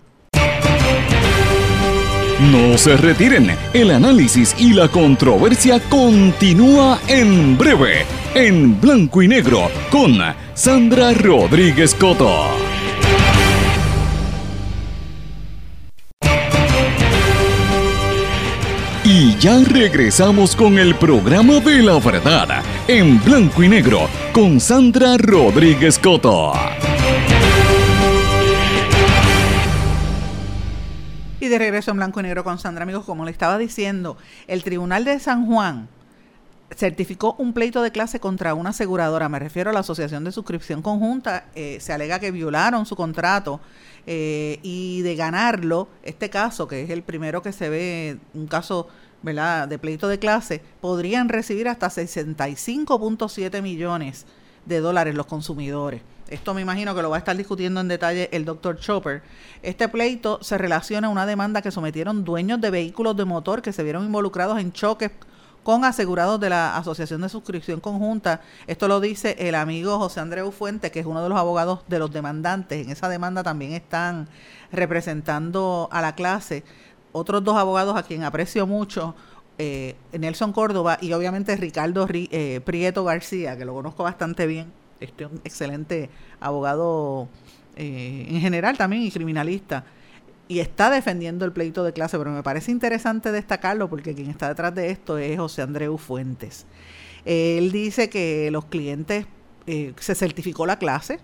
[2.51, 9.69] No se retiren, el análisis y la controversia continúa en breve, en blanco y negro,
[9.91, 10.17] con
[10.55, 12.68] Sandra Rodríguez Coto.
[19.39, 25.97] Ya regresamos con el programa de la verdad, en blanco y negro, con Sandra Rodríguez
[25.97, 26.51] Coto.
[31.39, 34.61] Y de regreso en blanco y negro con Sandra, amigos, como le estaba diciendo, el
[34.61, 35.87] Tribunal de San Juan
[36.75, 40.81] certificó un pleito de clase contra una aseguradora, me refiero a la Asociación de Suscripción
[40.81, 43.61] Conjunta, eh, se alega que violaron su contrato
[44.05, 48.89] eh, y de ganarlo, este caso, que es el primero que se ve, un caso
[49.21, 49.67] ¿verdad?
[49.67, 54.25] de pleito de clase, podrían recibir hasta 65.7 millones
[54.65, 56.01] de dólares los consumidores.
[56.29, 59.23] Esto me imagino que lo va a estar discutiendo en detalle el doctor Chopper.
[59.63, 63.73] Este pleito se relaciona a una demanda que sometieron dueños de vehículos de motor que
[63.73, 65.11] se vieron involucrados en choques
[65.63, 68.41] con asegurados de la Asociación de Suscripción Conjunta.
[68.67, 71.99] Esto lo dice el amigo José Andreu Fuente, que es uno de los abogados de
[71.99, 72.85] los demandantes.
[72.85, 74.29] En esa demanda también están
[74.71, 76.63] representando a la clase
[77.11, 79.15] otros dos abogados a quien aprecio mucho,
[79.61, 84.71] eh, Nelson Córdoba y obviamente Ricardo eh, Prieto García, que lo conozco bastante bien.
[85.01, 87.27] Este es un excelente abogado
[87.75, 89.83] eh, en general también y criminalista
[90.47, 94.47] y está defendiendo el pleito de clase, pero me parece interesante destacarlo porque quien está
[94.47, 96.65] detrás de esto es José Andreu Fuentes.
[97.25, 99.25] Él dice que los clientes
[99.67, 101.19] se certificó la clase.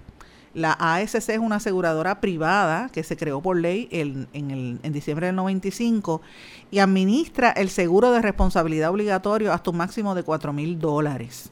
[0.56, 6.22] La ASC es una aseguradora privada que se creó por ley en, diciembre del 95
[6.72, 11.52] y administra el seguro de responsabilidad obligatorio hasta un máximo de 4 mil dólares.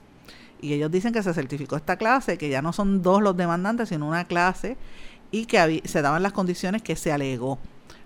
[0.61, 3.89] Y ellos dicen que se certificó esta clase, que ya no son dos los demandantes,
[3.89, 4.77] sino una clase
[5.31, 7.59] y que se daban las condiciones que se alegó.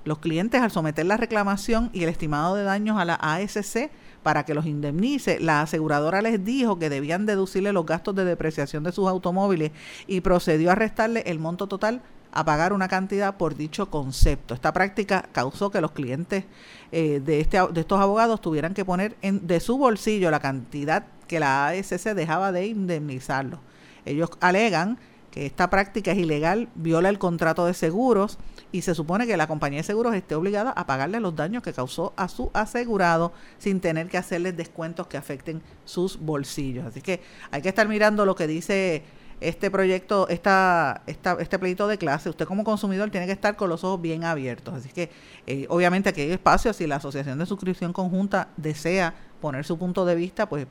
[0.03, 3.91] Los clientes al someter la reclamación y el estimado de daños a la ASC
[4.23, 8.83] para que los indemnice, la aseguradora les dijo que debían deducirle los gastos de depreciación
[8.83, 9.71] de sus automóviles
[10.07, 12.01] y procedió a restarle el monto total
[12.31, 14.53] a pagar una cantidad por dicho concepto.
[14.53, 16.43] Esta práctica causó que los clientes
[16.91, 21.05] eh, de, este, de estos abogados tuvieran que poner en, de su bolsillo la cantidad
[21.27, 23.59] que la ASC dejaba de indemnizarlos.
[24.05, 24.97] Ellos alegan
[25.45, 28.37] esta práctica es ilegal, viola el contrato de seguros
[28.71, 31.73] y se supone que la compañía de seguros esté obligada a pagarle los daños que
[31.73, 36.85] causó a su asegurado sin tener que hacerles descuentos que afecten sus bolsillos.
[36.85, 37.21] Así que
[37.51, 39.03] hay que estar mirando lo que dice
[39.39, 43.69] este proyecto, esta, esta, este pleito de clase, usted como consumidor tiene que estar con
[43.69, 44.73] los ojos bien abiertos.
[44.73, 45.11] Así que
[45.45, 50.05] eh, obviamente aquí hay espacio, si la Asociación de Suscripción Conjunta desea poner su punto
[50.05, 50.65] de vista, pues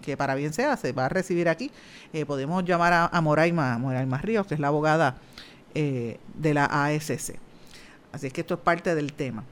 [0.00, 1.70] que, para bien sea, se va a recibir aquí.
[2.12, 5.16] Eh, podemos llamar a, a Moraima, Moraima Ríos, que es la abogada
[5.74, 7.36] eh, de la ASC.
[8.12, 9.44] Así que esto es parte del tema.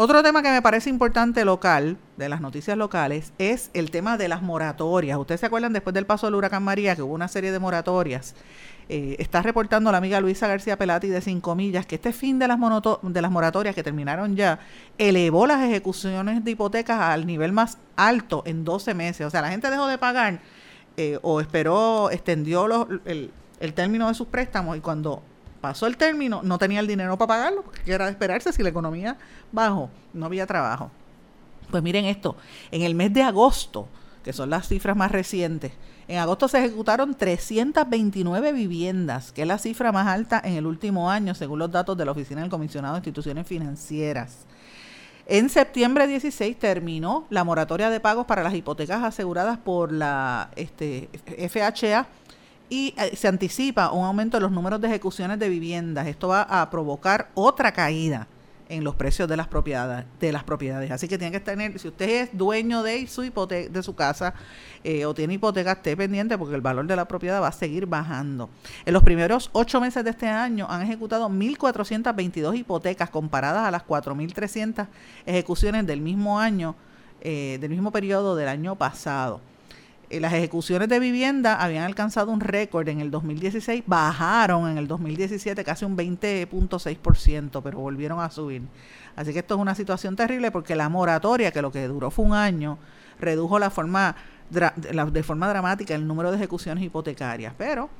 [0.00, 4.28] Otro tema que me parece importante local, de las noticias locales, es el tema de
[4.28, 5.18] las moratorias.
[5.18, 8.36] Ustedes se acuerdan después del paso del huracán María que hubo una serie de moratorias.
[8.88, 12.46] Eh, está reportando la amiga Luisa García Pelati de Cinco Millas que este fin de
[12.46, 14.60] las, moratorias que terminaron ya
[14.98, 19.26] elevó las ejecuciones de hipotecas al nivel más alto en 12 meses.
[19.26, 20.38] O sea, la gente dejó de pagar
[20.96, 25.24] eh, o esperó, extendió el, el término de sus préstamos y cuando
[25.60, 28.68] pasó el término, no tenía el dinero para pagarlo, porque era de esperarse si la
[28.68, 29.16] economía
[29.52, 30.90] bajó, no había trabajo.
[31.70, 32.36] Pues miren esto,
[32.70, 33.88] en el mes de agosto,
[34.24, 35.72] que son las cifras más recientes,
[36.08, 41.10] en agosto se ejecutaron 329 viviendas, que es la cifra más alta en el último
[41.10, 44.46] año, según los datos de la Oficina del Comisionado de Instituciones Financieras.
[45.26, 51.10] En septiembre 16 terminó la moratoria de pagos para las hipotecas aseguradas por la este,
[51.50, 52.06] FHA
[52.68, 56.06] y eh, se anticipa un aumento de los números de ejecuciones de viviendas.
[56.06, 58.26] Esto va a provocar otra caída
[58.68, 60.90] en los precios de las propiedades de las propiedades.
[60.90, 64.34] Así que tiene que tener si usted es dueño de su hipoteca de su casa
[64.84, 67.86] eh, o tiene hipoteca esté pendiente porque el valor de la propiedad va a seguir
[67.86, 68.50] bajando.
[68.84, 73.86] En los primeros ocho meses de este año han ejecutado 1.422 hipotecas comparadas a las
[73.86, 74.86] 4.300
[75.26, 76.74] ejecuciones del mismo año
[77.20, 79.40] eh, del mismo periodo del año pasado
[80.10, 85.62] las ejecuciones de vivienda habían alcanzado un récord en el 2016, bajaron en el 2017
[85.64, 88.62] casi un 20.6%, pero volvieron a subir.
[89.16, 92.24] Así que esto es una situación terrible porque la moratoria, que lo que duró fue
[92.24, 92.78] un año,
[93.20, 94.16] redujo la forma
[94.50, 97.90] de forma dramática el número de ejecuciones hipotecarias, pero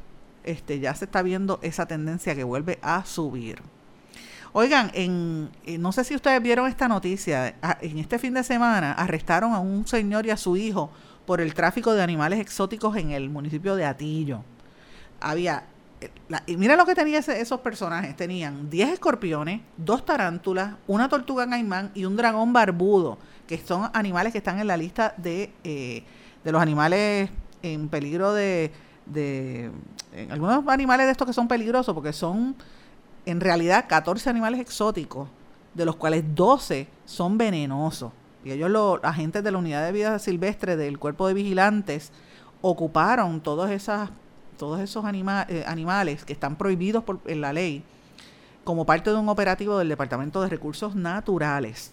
[0.45, 3.61] este ya se está viendo esa tendencia que vuelve a subir.
[4.53, 8.93] Oigan, en, eh, no sé si ustedes vieron esta noticia, en este fin de semana
[8.93, 10.91] arrestaron a un señor y a su hijo
[11.29, 14.41] por el tráfico de animales exóticos en el municipio de Atillo.
[15.21, 15.65] Había,
[16.01, 16.11] eh,
[16.47, 21.91] y mira lo que tenían esos personajes, tenían 10 escorpiones, dos tarántulas, una tortuga caimán
[21.95, 26.03] y un dragón barbudo, que son animales que están en la lista de, eh,
[26.43, 27.29] de los animales
[27.61, 28.73] en peligro de,
[29.05, 29.71] de
[30.31, 32.57] algunos animales de estos que son peligrosos, porque son
[33.27, 35.29] en realidad 14 animales exóticos,
[35.75, 38.13] de los cuales 12 son venenosos.
[38.45, 42.13] Y ellos, los agentes de la Unidad de Vida Silvestre del Cuerpo de Vigilantes,
[42.61, 44.11] ocuparon todos, esas,
[44.57, 47.83] todos esos eh, animales que están prohibidos por, en la ley
[48.65, 51.93] como parte de un operativo del Departamento de Recursos Naturales.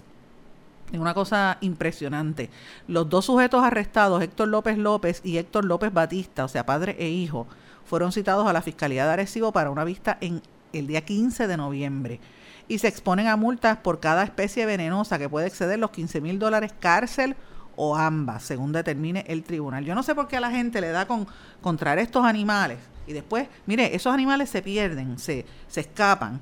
[0.92, 2.50] Es una cosa impresionante.
[2.88, 7.10] Los dos sujetos arrestados, Héctor López López y Héctor López Batista, o sea, padre e
[7.10, 7.48] hijo,
[7.86, 10.42] fueron citados a la Fiscalía de Arecibo para una vista en
[10.74, 12.20] el día 15 de noviembre
[12.68, 16.40] y se exponen a multas por cada especie venenosa que puede exceder los 15 mil
[16.40, 17.36] dólares cárcel
[17.76, 19.86] o ambas, según determine el tribunal.
[19.86, 21.28] Yo no sé por qué a la gente le da con
[21.62, 26.42] contraer estos animales y después, mire, esos animales se pierden, se, se escapan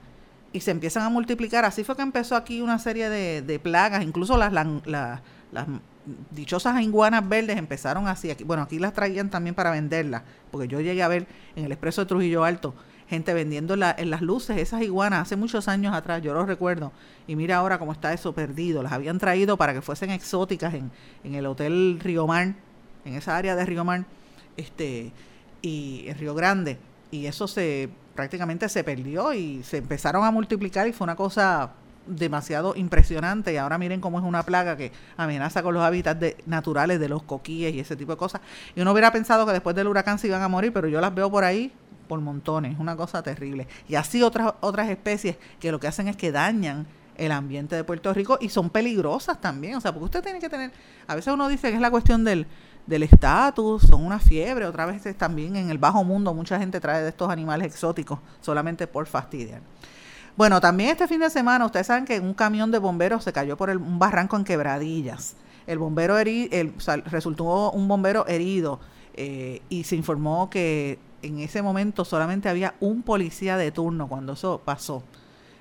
[0.54, 1.66] y se empiezan a multiplicar.
[1.66, 5.68] Así fue que empezó aquí una serie de, plagas, incluso las, las, las,
[6.32, 8.30] dichosas iguanas verdes empezaron así.
[8.30, 11.72] Aquí, bueno, aquí las traían también para venderlas, porque yo llegué a ver en el
[11.72, 12.74] expreso de Trujillo Alto
[13.08, 16.92] gente vendiendo en las luces esas iguanas hace muchos años atrás, yo lo recuerdo,
[17.28, 20.92] y mira ahora cómo está eso perdido, las habían traído para que fuesen exóticas en,
[21.24, 22.56] en el Hotel Río Mar,
[23.06, 24.06] en esa área de Río Mar,
[24.58, 25.12] este,
[25.62, 26.78] y en Río Grande,
[27.12, 31.72] y eso se prácticamente se perdió y se empezaron a multiplicar y fue una cosa
[32.06, 33.54] demasiado impresionante.
[33.54, 37.24] Y ahora miren cómo es una plaga que amenaza con los hábitats naturales de los
[37.24, 38.42] coquíes y ese tipo de cosas.
[38.76, 41.14] Y uno hubiera pensado que después del huracán se iban a morir, pero yo las
[41.14, 41.72] veo por ahí
[42.08, 43.68] por montones, una cosa terrible.
[43.88, 46.86] Y así otras, otras especies que lo que hacen es que dañan
[47.18, 49.76] el ambiente de Puerto Rico y son peligrosas también.
[49.76, 50.72] O sea, porque usted tiene que tener,
[51.08, 52.48] a veces uno dice que es la cuestión del
[52.86, 57.02] del estatus, son una fiebre, otra vez también en el bajo mundo mucha gente trae
[57.02, 59.62] de estos animales exóticos solamente por fastidiar.
[60.36, 63.56] Bueno, también este fin de semana ustedes saben que un camión de bomberos se cayó
[63.56, 65.36] por un barranco en Quebradillas.
[65.68, 66.74] El bombero herido, el,
[67.06, 68.80] resultó un bombero herido
[69.14, 74.34] eh, y se informó que en ese momento solamente había un policía de turno cuando
[74.34, 75.04] eso pasó.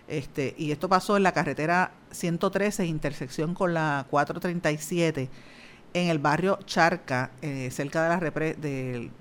[0.09, 5.31] Este, y esto pasó en la carretera 113, intersección con la 437,
[5.95, 8.59] en el barrio Charca, eh, cerca de la represa,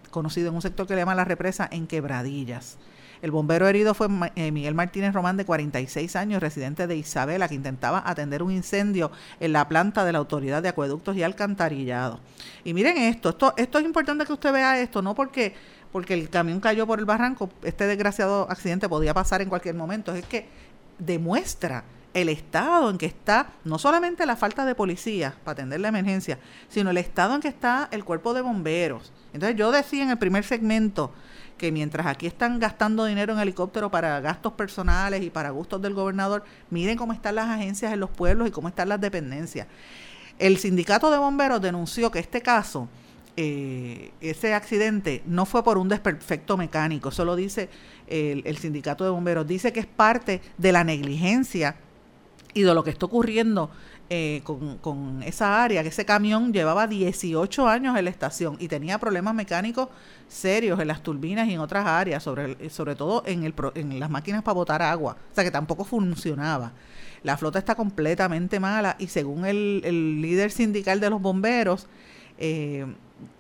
[0.10, 2.78] conocido en un sector que le llaman la represa, en Quebradillas.
[3.22, 7.54] El bombero herido fue eh, Miguel Martínez Román, de 46 años, residente de Isabela, que
[7.54, 12.20] intentaba atender un incendio en la planta de la Autoridad de Acueductos y Alcantarillado.
[12.64, 15.54] Y miren esto, esto, esto es importante que usted vea esto, no porque
[15.92, 20.14] porque el camión cayó por el barranco, este desgraciado accidente podía pasar en cualquier momento,
[20.14, 20.48] es que
[20.98, 25.88] demuestra el estado en que está no solamente la falta de policía para atender la
[25.90, 29.12] emergencia, sino el estado en que está el cuerpo de bomberos.
[29.34, 31.12] Entonces yo decía en el primer segmento
[31.58, 35.94] que mientras aquí están gastando dinero en helicóptero para gastos personales y para gustos del
[35.94, 39.68] gobernador, miren cómo están las agencias en los pueblos y cómo están las dependencias.
[40.40, 42.90] El sindicato de bomberos denunció que este caso
[43.38, 47.70] eh, ese accidente no fue por un desperfecto mecánico, eso lo dice
[48.08, 51.76] el, el, sindicato de bomberos, dice que es parte de la negligencia
[52.54, 53.72] y de lo que está ocurriendo
[54.14, 58.68] eh, con, con, esa área, que ese camión llevaba 18 años en la estación y
[58.68, 59.88] tenía problemas mecánicos
[60.28, 64.10] serios en las turbinas y en otras áreas, sobre, sobre todo en, el, en las
[64.10, 66.74] máquinas para botar agua, o sea que tampoco funcionaba.
[67.24, 71.88] La flota está completamente mala y según el, el líder sindical de los bomberos,
[72.38, 72.86] eh,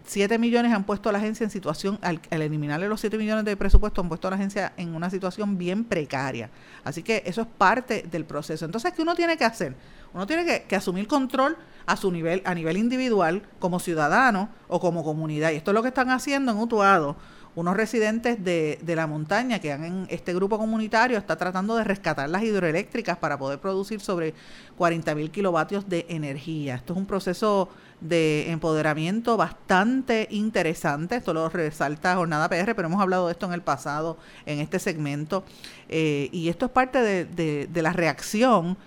[0.05, 3.55] 7 millones han puesto a la agencia en situación, al, eliminarle los 7 millones de
[3.55, 6.49] presupuesto, han puesto a la agencia en una situación bien precaria.
[6.83, 8.65] Así que eso es parte del proceso.
[8.65, 9.75] Entonces, ¿qué uno tiene que hacer?
[10.13, 14.79] Uno tiene que, que, asumir control a su nivel, a nivel individual, como ciudadano o
[14.79, 15.51] como comunidad.
[15.51, 17.15] Y esto es lo que están haciendo en Utuado
[17.55, 21.83] unos residentes de, de la montaña que han en este grupo comunitario está tratando de
[21.83, 24.33] rescatar las hidroeléctricas para poder producir sobre
[24.77, 26.75] 40 mil kilovatios de energía.
[26.75, 27.69] Esto es un proceso
[28.01, 31.15] de empoderamiento bastante interesante.
[31.15, 34.79] Esto lo resalta Jornada PR, pero hemos hablado de esto en el pasado, en este
[34.79, 35.43] segmento.
[35.87, 38.77] Eh, y esto es parte de, de, de la reacción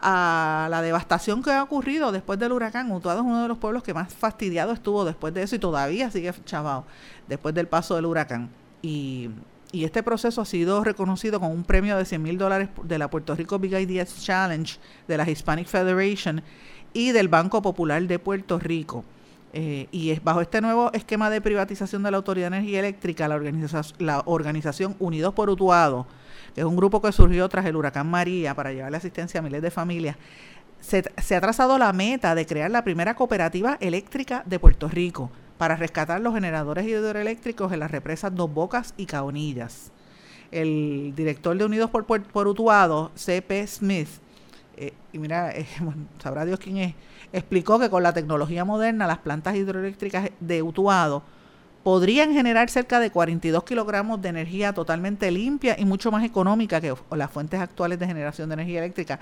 [0.00, 2.90] a la devastación que ha ocurrido después del huracán.
[2.90, 6.10] Utuado es uno de los pueblos que más fastidiado estuvo después de eso y todavía
[6.10, 6.84] sigue chavado
[7.28, 8.50] después del paso del huracán.
[8.82, 9.30] Y,
[9.72, 13.08] y este proceso ha sido reconocido con un premio de 100 mil dólares de la
[13.08, 16.42] Puerto Rico Big Ideas Challenge, de la Hispanic Federation
[16.92, 19.04] y del Banco Popular de Puerto Rico.
[19.52, 23.26] Eh, y es bajo este nuevo esquema de privatización de la Autoridad de Energía Eléctrica,
[23.26, 26.06] la, organización, la organización Unidos por Utuado,
[26.54, 29.62] que es un grupo que surgió tras el huracán María para llevarle asistencia a miles
[29.62, 30.16] de familias,
[30.80, 35.30] se, se ha trazado la meta de crear la primera cooperativa eléctrica de Puerto Rico
[35.58, 39.90] para rescatar los generadores hidroeléctricos en las represas Dos Bocas y Caonillas.
[40.52, 43.66] El director de Unidos por, por, por Utuado, C.P.
[43.66, 44.08] Smith,
[44.80, 45.66] eh, y mira, eh,
[46.22, 46.94] sabrá Dios quién es,
[47.32, 51.22] explicó que con la tecnología moderna las plantas hidroeléctricas de Utuado
[51.82, 56.94] podrían generar cerca de 42 kilogramos de energía totalmente limpia y mucho más económica que
[57.12, 59.20] las fuentes actuales de generación de energía eléctrica.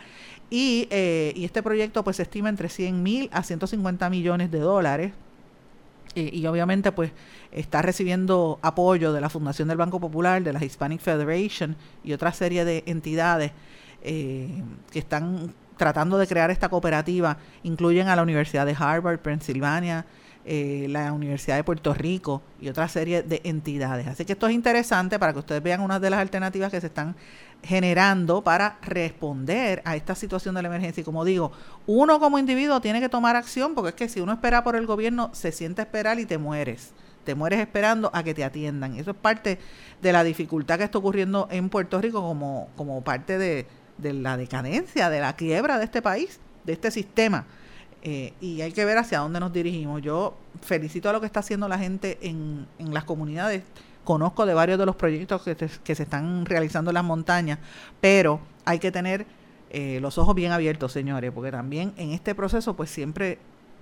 [0.50, 5.12] Y, eh, este proyecto pues se estima entre 100 mil a 150 millones de dólares.
[6.14, 7.12] Eh, y obviamente pues
[7.52, 12.32] está recibiendo apoyo de la Fundación del Banco Popular, de la Hispanic Federation y otra
[12.32, 13.52] serie de entidades
[14.02, 17.38] eh, que están tratando de crear esta cooperativa.
[17.62, 20.04] Incluyen a la Universidad de Harvard, Pennsylvania,
[20.50, 24.06] eh, la Universidad de Puerto Rico y otra serie de entidades.
[24.06, 26.86] Así que esto es interesante para que ustedes vean unas de las alternativas que se
[26.86, 27.16] están
[27.62, 31.02] generando para responder a esta situación de la emergencia.
[31.02, 31.52] Y como digo,
[31.86, 34.86] uno como individuo tiene que tomar acción porque es que si uno espera por el
[34.86, 36.92] gobierno, se siente a esperar y te mueres.
[37.24, 38.96] Te mueres esperando a que te atiendan.
[38.96, 39.58] Eso es parte
[40.00, 43.66] de la dificultad que está ocurriendo en Puerto Rico como, como parte de,
[43.98, 47.46] de la decadencia, de la quiebra de este país, de este sistema
[48.02, 50.02] eh, y hay que ver hacia dónde nos dirigimos.
[50.02, 53.62] Yo felicito a lo que está haciendo la gente en, en las comunidades.
[54.04, 57.58] Conozco de varios de los proyectos que, que se están realizando en las montañas,
[58.00, 59.26] pero hay que tener
[59.70, 63.38] eh, los ojos bien abiertos, señores, porque también en este proceso pues siempre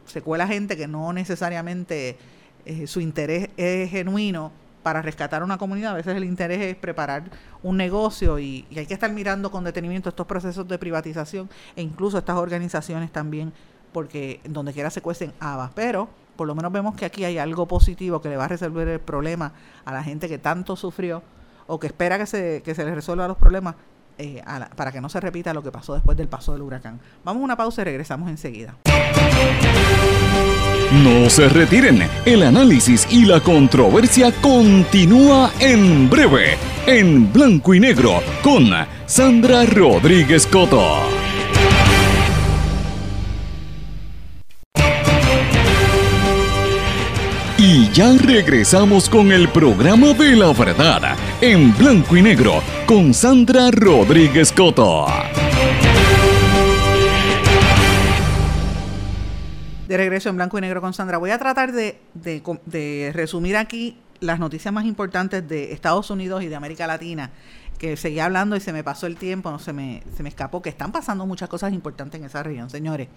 [0.07, 2.17] se cuela gente que no necesariamente
[2.65, 4.51] eh, su interés es genuino
[4.87, 5.91] para rescatar una comunidad.
[5.91, 7.25] A veces el interés es preparar
[7.65, 11.83] un negocio y, y hay que estar mirando con detenimiento estos procesos de privatización e
[11.83, 13.53] incluso estas organizaciones también
[13.91, 17.67] porque donde quiera se cuecen habas, pero por lo menos vemos que aquí hay algo
[17.67, 21.21] positivo que le va a resolver el problema a la gente que tanto sufrió
[21.67, 23.75] o que espera que se, que se les resuelva los problemas
[24.19, 24.43] eh,
[24.75, 27.01] para que no se repita lo que pasó después del paso del huracán.
[27.25, 28.75] Vamos a una pausa y regresamos enseguida.
[31.05, 36.57] No se retiren, el análisis y la controversia continúa en breve,
[36.87, 38.71] en blanco y negro, con
[39.07, 41.26] Sandra Rodríguez Coto.
[47.69, 53.73] Y ya regresamos con el programa de la verdad, en blanco y negro, con Sandra
[53.73, 55.07] Rodríguez Coto.
[59.89, 61.19] De regreso en blanco y negro con Sandra.
[61.19, 66.55] Voy a tratar de, resumir aquí las noticias más importantes de Estados Unidos y de
[66.55, 67.33] América Latina
[67.81, 70.63] que seguía hablando y se me pasó el tiempo, no se me, se me escapó,
[70.63, 73.09] que están pasando muchas cosas importantes en esa región, señores.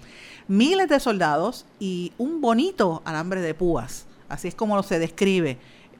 [0.47, 5.57] Miles de soldados y un bonito alambre de púas Así es como se describe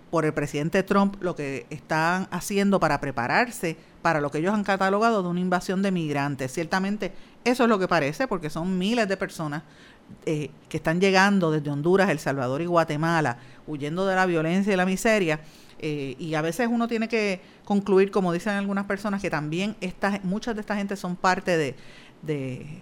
[0.10, 4.64] por el presidente Trump lo que están haciendo para prepararse para lo que ellos han
[4.64, 6.54] catalogado de una invasión de migrantes.
[6.54, 7.12] Ciertamente
[7.44, 9.64] eso es lo que parece, porque son miles de personas
[10.26, 14.78] eh, que están llegando desde Honduras, El Salvador y Guatemala, huyendo de la violencia y
[14.78, 15.42] la miseria.
[15.82, 20.24] Eh, y a veces uno tiene que concluir, como dicen algunas personas, que también estas,
[20.24, 21.76] muchas de esta gente son parte de,
[22.22, 22.82] de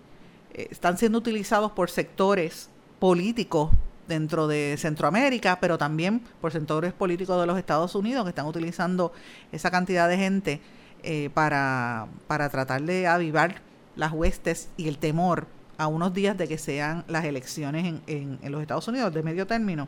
[0.53, 2.69] eh, están siendo utilizados por sectores
[2.99, 3.71] políticos
[4.07, 9.11] dentro de Centroamérica, pero también por sectores políticos de los Estados Unidos que están utilizando
[9.51, 10.61] esa cantidad de gente
[11.03, 13.61] eh, para, para tratar de avivar
[13.95, 15.47] las huestes y el temor
[15.77, 19.45] a unos días de que sean las elecciones en, en, los Estados Unidos de medio
[19.45, 19.87] término.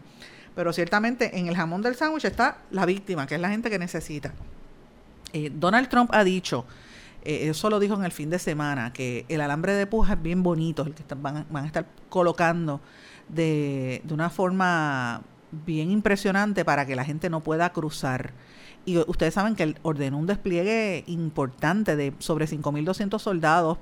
[0.55, 3.79] Pero ciertamente en el jamón del sándwich está la víctima, que es la gente que
[3.79, 4.33] necesita.
[5.33, 6.65] Eh, Donald Trump ha dicho,
[7.23, 10.21] eh, eso lo dijo en el fin de semana, que el alambre de puja es
[10.21, 12.81] bien bonito, el que van, van, a estar colocando
[13.29, 15.21] de, de una forma
[15.65, 18.33] bien impresionante para que la gente no pueda cruzar.
[18.85, 23.77] Y ustedes saben que ordenó un despliegue importante de sobre 5.200 soldados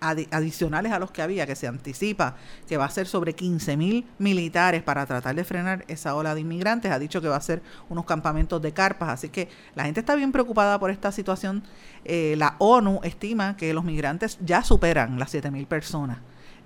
[0.00, 2.36] adicionales a los que había, que se anticipa
[2.68, 6.90] que va a ser sobre 15.000 militares para tratar de frenar esa ola de inmigrantes.
[6.90, 9.08] Ha dicho que va a ser unos campamentos de carpas.
[9.08, 11.62] Así que la gente está bien preocupada por esta situación.
[12.04, 16.18] Eh, la ONU estima que los migrantes ya superan las 7.000 personas.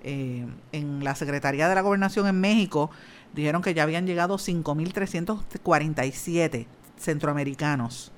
[0.03, 2.89] Eh, en la Secretaría de la Gobernación en México
[3.33, 6.65] dijeron que ya habían llegado 5.347
[6.97, 8.13] centroamericanos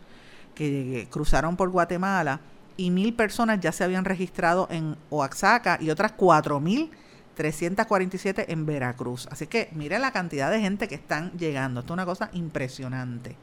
[0.55, 2.39] que cruzaron por Guatemala
[2.77, 9.27] y mil personas ya se habían registrado en Oaxaca y otras 4.347 en Veracruz.
[9.31, 11.81] Así que miren la cantidad de gente que están llegando.
[11.81, 13.35] Esto es una cosa impresionante.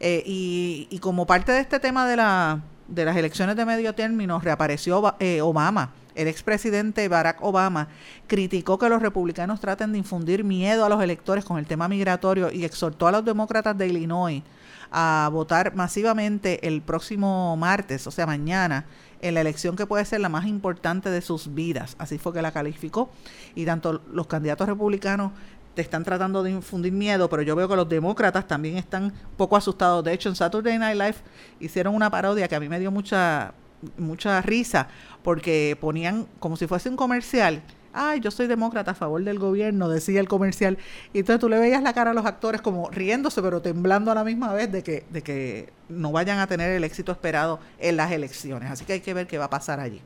[0.00, 3.94] Eh, y, y, como parte de este tema de, la, de las elecciones de medio
[3.94, 5.92] término, reapareció eh, Obama.
[6.14, 7.88] El expresidente Barack Obama
[8.26, 12.52] criticó que los republicanos traten de infundir miedo a los electores con el tema migratorio
[12.52, 14.42] y exhortó a los demócratas de Illinois
[14.90, 18.86] a votar masivamente el próximo martes, o sea, mañana,
[19.20, 21.96] en la elección que puede ser la más importante de sus vidas.
[21.98, 23.10] Así fue que la calificó.
[23.54, 25.32] Y tanto los candidatos republicanos
[25.74, 29.56] te están tratando de infundir miedo, pero yo veo que los demócratas también están poco
[29.56, 30.04] asustados.
[30.04, 31.16] De hecho, en Saturday Night Live
[31.58, 33.52] hicieron una parodia que a mí me dio mucha
[33.98, 34.88] mucha risa
[35.22, 37.62] porque ponían como si fuese un comercial
[37.94, 40.76] ay, yo soy demócrata a favor del gobierno, decía el comercial.
[41.12, 44.14] Y entonces tú le veías la cara a los actores como riéndose, pero temblando a
[44.14, 47.96] la misma vez de que, de que no vayan a tener el éxito esperado en
[47.96, 48.70] las elecciones.
[48.70, 50.02] Así que hay que ver qué va a pasar allí.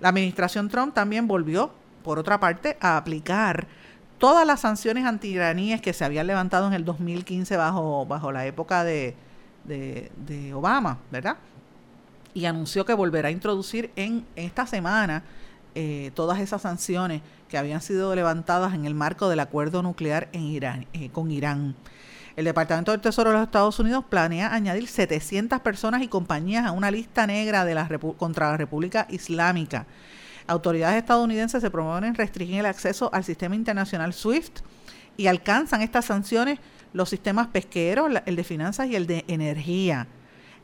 [0.00, 1.72] La administración Trump también volvió,
[2.04, 3.66] por otra parte, a aplicar
[4.18, 8.84] todas las sanciones antiraníes que se habían levantado en el 2015 bajo, bajo la época
[8.84, 9.16] de,
[9.64, 11.38] de, de Obama, ¿verdad?
[12.34, 15.24] Y anunció que volverá a introducir en esta semana
[15.74, 21.10] eh, todas esas sanciones que habían sido levantadas en el marco del acuerdo nuclear eh,
[21.12, 21.76] con Irán.
[22.36, 26.72] El Departamento del Tesoro de los Estados Unidos planea añadir 700 personas y compañías a
[26.72, 29.86] una lista negra de la contra la República Islámica.
[30.46, 34.60] Autoridades estadounidenses se promueven restringir el acceso al sistema internacional SWIFT
[35.16, 36.58] y alcanzan estas sanciones
[36.92, 40.08] los sistemas pesqueros, el de finanzas y el de energía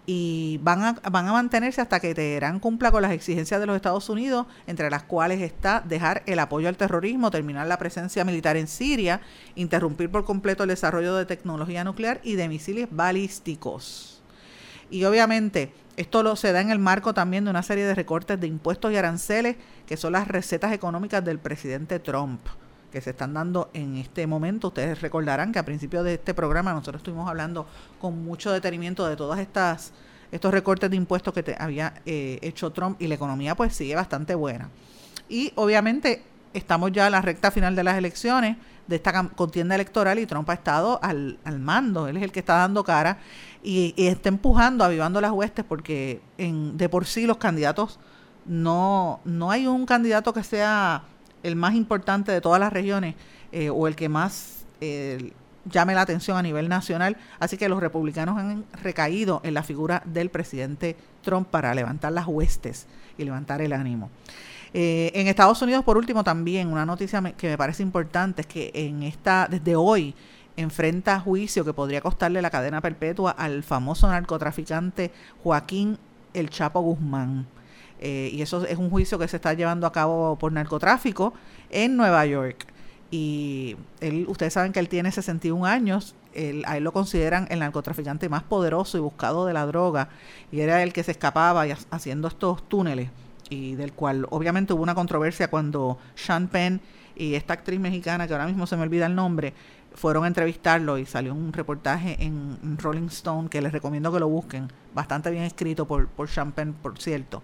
[0.06, 3.74] y van a, van a mantenerse hasta que Teherán cumpla con las exigencias de los
[3.74, 8.56] Estados Unidos, entre las cuales está dejar el apoyo al terrorismo, terminar la presencia militar
[8.56, 9.20] en Siria,
[9.56, 14.22] interrumpir por completo el desarrollo de tecnología nuclear y de misiles balísticos.
[14.88, 18.38] Y obviamente esto lo, se da en el marco también de una serie de recortes
[18.38, 22.40] de impuestos y aranceles, que son las recetas económicas del presidente Trump
[22.90, 24.68] que se están dando en este momento.
[24.68, 27.66] Ustedes recordarán que a principio de este programa nosotros estuvimos hablando
[28.00, 29.92] con mucho detenimiento de todas estas
[30.32, 33.94] estos recortes de impuestos que te había eh, hecho Trump y la economía pues sigue
[33.94, 34.70] bastante buena.
[35.28, 38.56] Y obviamente estamos ya en la recta final de las elecciones,
[38.86, 42.38] de esta contienda electoral y Trump ha estado al, al mando, él es el que
[42.38, 43.18] está dando cara
[43.62, 47.98] y, y, está empujando, avivando las huestes porque en, de por sí los candidatos
[48.44, 51.02] no, no hay un candidato que sea
[51.46, 53.14] el más importante de todas las regiones
[53.52, 55.32] eh, o el que más eh,
[55.70, 57.16] llame la atención a nivel nacional.
[57.38, 62.26] Así que los republicanos han recaído en la figura del presidente Trump para levantar las
[62.26, 62.86] huestes
[63.16, 64.10] y levantar el ánimo.
[64.74, 68.70] Eh, en Estados Unidos, por último, también una noticia que me parece importante es que
[68.74, 70.14] en esta, desde hoy,
[70.56, 75.98] enfrenta juicio que podría costarle la cadena perpetua al famoso narcotraficante Joaquín
[76.34, 77.46] El Chapo Guzmán.
[78.00, 81.32] Eh, y eso es un juicio que se está llevando a cabo por narcotráfico
[81.70, 82.66] en Nueva York.
[83.10, 87.60] Y él, ustedes saben que él tiene 61 años, él, a él lo consideran el
[87.60, 90.08] narcotraficante más poderoso y buscado de la droga,
[90.50, 93.10] y era el que se escapaba haciendo estos túneles,
[93.48, 96.80] y del cual obviamente hubo una controversia cuando Sean Penn
[97.14, 99.54] y esta actriz mexicana, que ahora mismo se me olvida el nombre,
[99.94, 104.28] fueron a entrevistarlo y salió un reportaje en Rolling Stone que les recomiendo que lo
[104.28, 107.42] busquen, bastante bien escrito por, por Sean Penn, por cierto.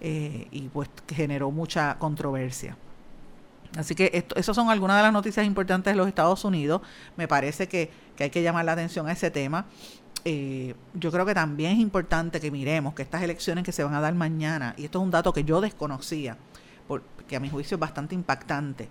[0.00, 2.76] Eh, y pues generó mucha controversia.
[3.76, 6.80] Así que esto, esas son algunas de las noticias importantes de los Estados Unidos.
[7.16, 9.66] Me parece que, hay que llamar la atención a ese tema.
[10.24, 13.94] Eh, yo creo que también es importante que miremos que estas elecciones que se van
[13.94, 16.36] a dar mañana, y esto es un dato que yo desconocía,
[16.86, 18.88] porque a mi juicio es bastante impactante,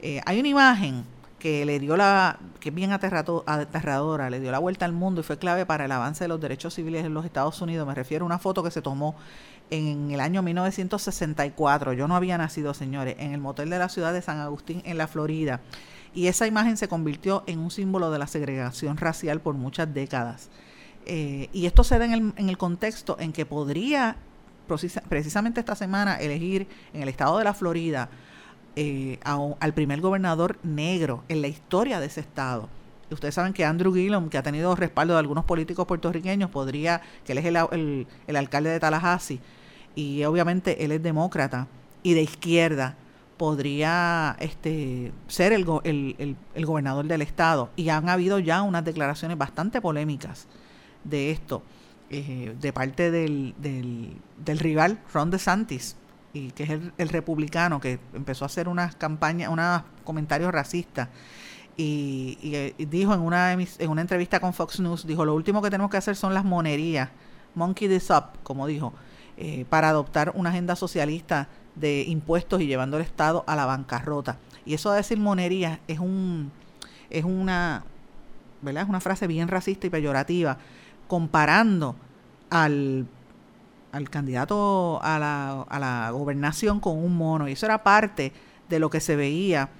[0.00, 1.04] eh, hay una imagen
[1.38, 5.24] que le dio la, que es bien aterradora, le dio la vuelta al mundo y
[5.24, 7.86] fue clave para el avance de los derechos civiles en los Estados Unidos.
[7.86, 9.16] Me refiero a una foto que se tomó
[9.70, 11.92] en el año 1964.
[11.92, 14.98] Yo no había nacido, señores, en el motel de la ciudad de San Agustín, en
[14.98, 15.60] la Florida.
[16.14, 20.48] Y esa imagen se convirtió en un símbolo de la segregación racial por muchas décadas.
[21.04, 24.16] Eh, y esto se da en el, en el contexto en que podría
[25.08, 28.08] precisamente esta semana elegir en el estado de la Florida
[28.74, 32.68] eh, al primer gobernador negro en la historia de ese estado.
[33.10, 37.32] Ustedes saben que Andrew Gillum, que ha tenido respaldo de algunos políticos puertorriqueños, podría, que
[37.32, 39.40] él es el, el, alcalde de Tallahassee,
[39.96, 41.66] y obviamente él es demócrata
[42.04, 42.96] y de izquierda,
[43.36, 47.70] podría este, ser el, el, el, gobernador del estado.
[47.76, 50.46] Y han habido ya unas declaraciones bastante polémicas
[51.04, 51.62] de esto,
[52.10, 55.96] eh, de parte del, del, del rival Ron DeSantis,
[56.32, 61.08] y que es el, republicano que empezó a hacer unas campañas, unos comentarios racistas.
[61.78, 65.90] Y, dijo en una, en una entrevista con Fox News, dijo, lo último que tenemos
[65.90, 67.10] que hacer son las monerías,
[67.54, 68.94] monkey this up, como dijo,
[69.36, 74.38] eh, para adoptar una agenda socialista de impuestos y llevando el Estado a la bancarrota.
[74.64, 76.50] Y eso de decir monerías es un
[77.10, 77.84] es una
[78.62, 78.84] ¿verdad?
[78.84, 80.58] Es una frase bien racista y peyorativa
[81.06, 81.96] comparando
[82.50, 83.06] al
[83.92, 87.48] al candidato a la, a la gobernación con un mono.
[87.48, 88.32] Y eso era parte
[88.68, 89.70] de lo que se veía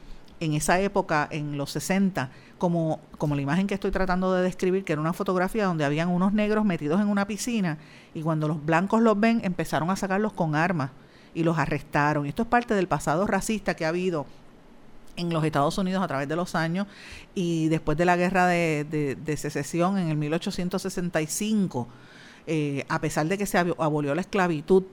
[0.40, 4.84] en esa época, en los 60, como, como la imagen que estoy tratando de describir,
[4.84, 7.78] que era una fotografía donde habían unos negros metidos en una piscina
[8.14, 10.90] y cuando los blancos los ven empezaron a sacarlos con armas
[11.34, 12.26] y los arrestaron.
[12.26, 14.26] Esto es parte del pasado racista que ha habido
[15.16, 16.86] en los Estados Unidos a través de los años
[17.34, 21.88] y después de la guerra de, de, de secesión en el 1865
[22.48, 24.84] eh, a pesar de que se abolió la esclavitud,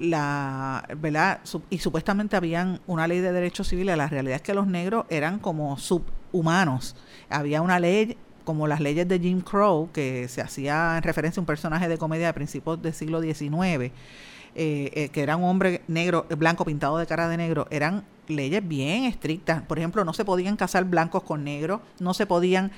[0.00, 4.66] la verdad y supuestamente habían una ley de derechos civiles la realidad es que los
[4.66, 6.96] negros eran como subhumanos.
[7.28, 11.42] Había una ley como las leyes de Jim Crow que se hacía en referencia a
[11.42, 13.92] un personaje de comedia de principios del siglo XIX eh,
[14.54, 19.04] eh, que era un hombre negro blanco pintado de cara de negro eran leyes bien
[19.04, 19.62] estrictas.
[19.62, 22.72] Por ejemplo no se podían casar blancos con negros no se podían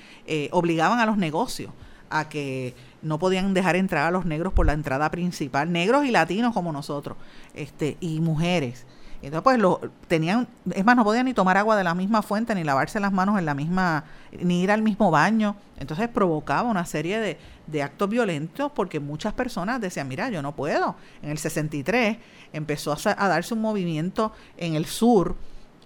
[0.51, 1.71] obligaban a los negocios
[2.13, 6.11] a que no podían dejar entrar a los negros por la entrada principal, negros y
[6.11, 7.17] latinos como nosotros,
[7.55, 8.87] este, y mujeres.
[9.23, 12.55] Entonces, pues, lo, tenían, es más, no podían ni tomar agua de la misma fuente,
[12.57, 14.05] ni lavarse las manos en la misma,
[14.41, 15.55] ni ir al mismo baño.
[15.79, 17.39] Entonces, provocaba una serie de,
[17.69, 20.97] de actos violentos porque muchas personas decían, mira, yo no puedo.
[21.23, 22.19] En el 63
[22.53, 25.37] empezó a, darse un movimiento en el sur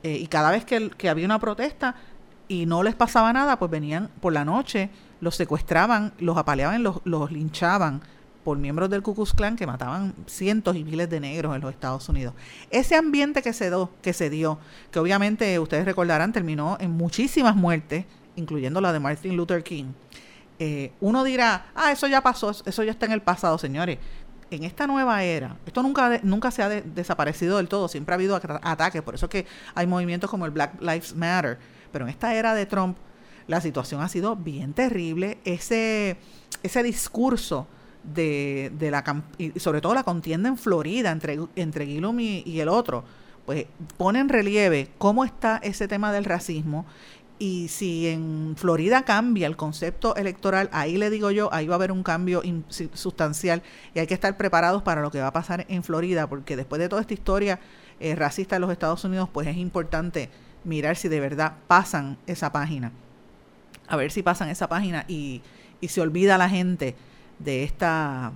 [0.02, 1.94] eh, y cada vez que, que había una protesta
[2.48, 4.88] y no les pasaba nada, pues venían por la noche
[5.26, 8.00] los secuestraban, los apaleaban, los, linchaban
[8.44, 11.72] por miembros del Ku Klux Klan que mataban cientos y miles de negros en los
[11.72, 12.32] Estados Unidos.
[12.70, 13.68] Ese ambiente que se,
[14.02, 14.60] que se dio,
[14.92, 18.04] que obviamente ustedes recordarán, terminó en muchísimas muertes,
[18.36, 19.86] incluyendo la de Martin Luther King.
[20.60, 23.98] Eh, uno dirá, ah, eso ya pasó, eso ya está en el pasado, señores.
[24.52, 28.40] En esta nueva era, esto nunca, nunca se ha desaparecido del todo, siempre ha habido
[28.62, 31.58] ataques, por eso que hay movimientos como el Black Lives Matter,
[31.90, 32.96] pero en esta era de Trump
[33.46, 35.38] la situación ha sido bien terrible.
[35.44, 36.16] Ese,
[36.62, 37.66] ese discurso
[38.02, 42.68] de, de la y sobre todo la contienda en Florida entre, entre Gillum y, el
[42.68, 43.04] otro,
[43.44, 43.66] pues
[43.96, 46.86] pone en relieve cómo está ese tema del racismo
[47.38, 51.76] y si en Florida cambia el concepto electoral, ahí le digo yo, ahí va a
[51.76, 52.42] haber un cambio
[52.94, 53.62] sustancial
[53.94, 56.80] y hay que estar preparados para lo que va a pasar en Florida, porque después
[56.80, 57.60] de toda esta historia
[58.00, 60.30] eh, racista en los Estados Unidos, pues es importante
[60.64, 62.90] mirar si de verdad pasan esa página
[63.88, 65.42] a ver si pasan esa página y,
[65.80, 66.96] y se olvida la gente
[67.38, 68.32] de esta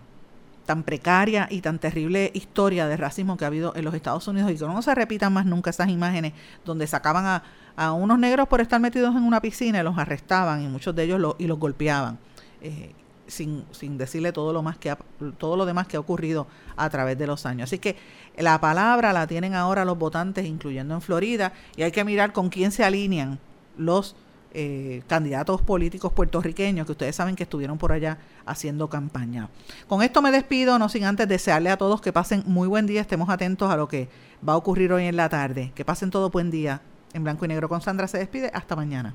[0.67, 4.53] tan precaria y tan terrible historia de racismo que ha habido en los Estados Unidos
[4.53, 6.33] y que no se repitan más nunca esas imágenes
[6.65, 7.43] donde sacaban a,
[7.77, 11.05] a unos negros por estar metidos en una piscina y los arrestaban y muchos de
[11.05, 12.19] ellos lo, y los golpeaban
[12.61, 12.93] eh,
[13.27, 14.95] sin, sin decirle todo lo más que
[15.39, 16.47] todo lo demás que ha ocurrido
[16.77, 17.69] a través de los años.
[17.69, 17.97] Así que
[18.37, 22.49] la palabra la tienen ahora los votantes, incluyendo en Florida, y hay que mirar con
[22.49, 23.39] quién se alinean
[23.77, 24.17] los
[24.53, 29.49] eh, candidatos políticos puertorriqueños que ustedes saben que estuvieron por allá haciendo campaña.
[29.87, 33.01] Con esto me despido, no sin antes desearle a todos que pasen muy buen día,
[33.01, 34.09] estemos atentos a lo que
[34.47, 35.73] va a ocurrir hoy en la tarde.
[35.75, 36.83] Que pasen todo buen día.
[37.13, 38.51] En blanco y negro con Sandra se despide.
[38.55, 39.15] Hasta mañana.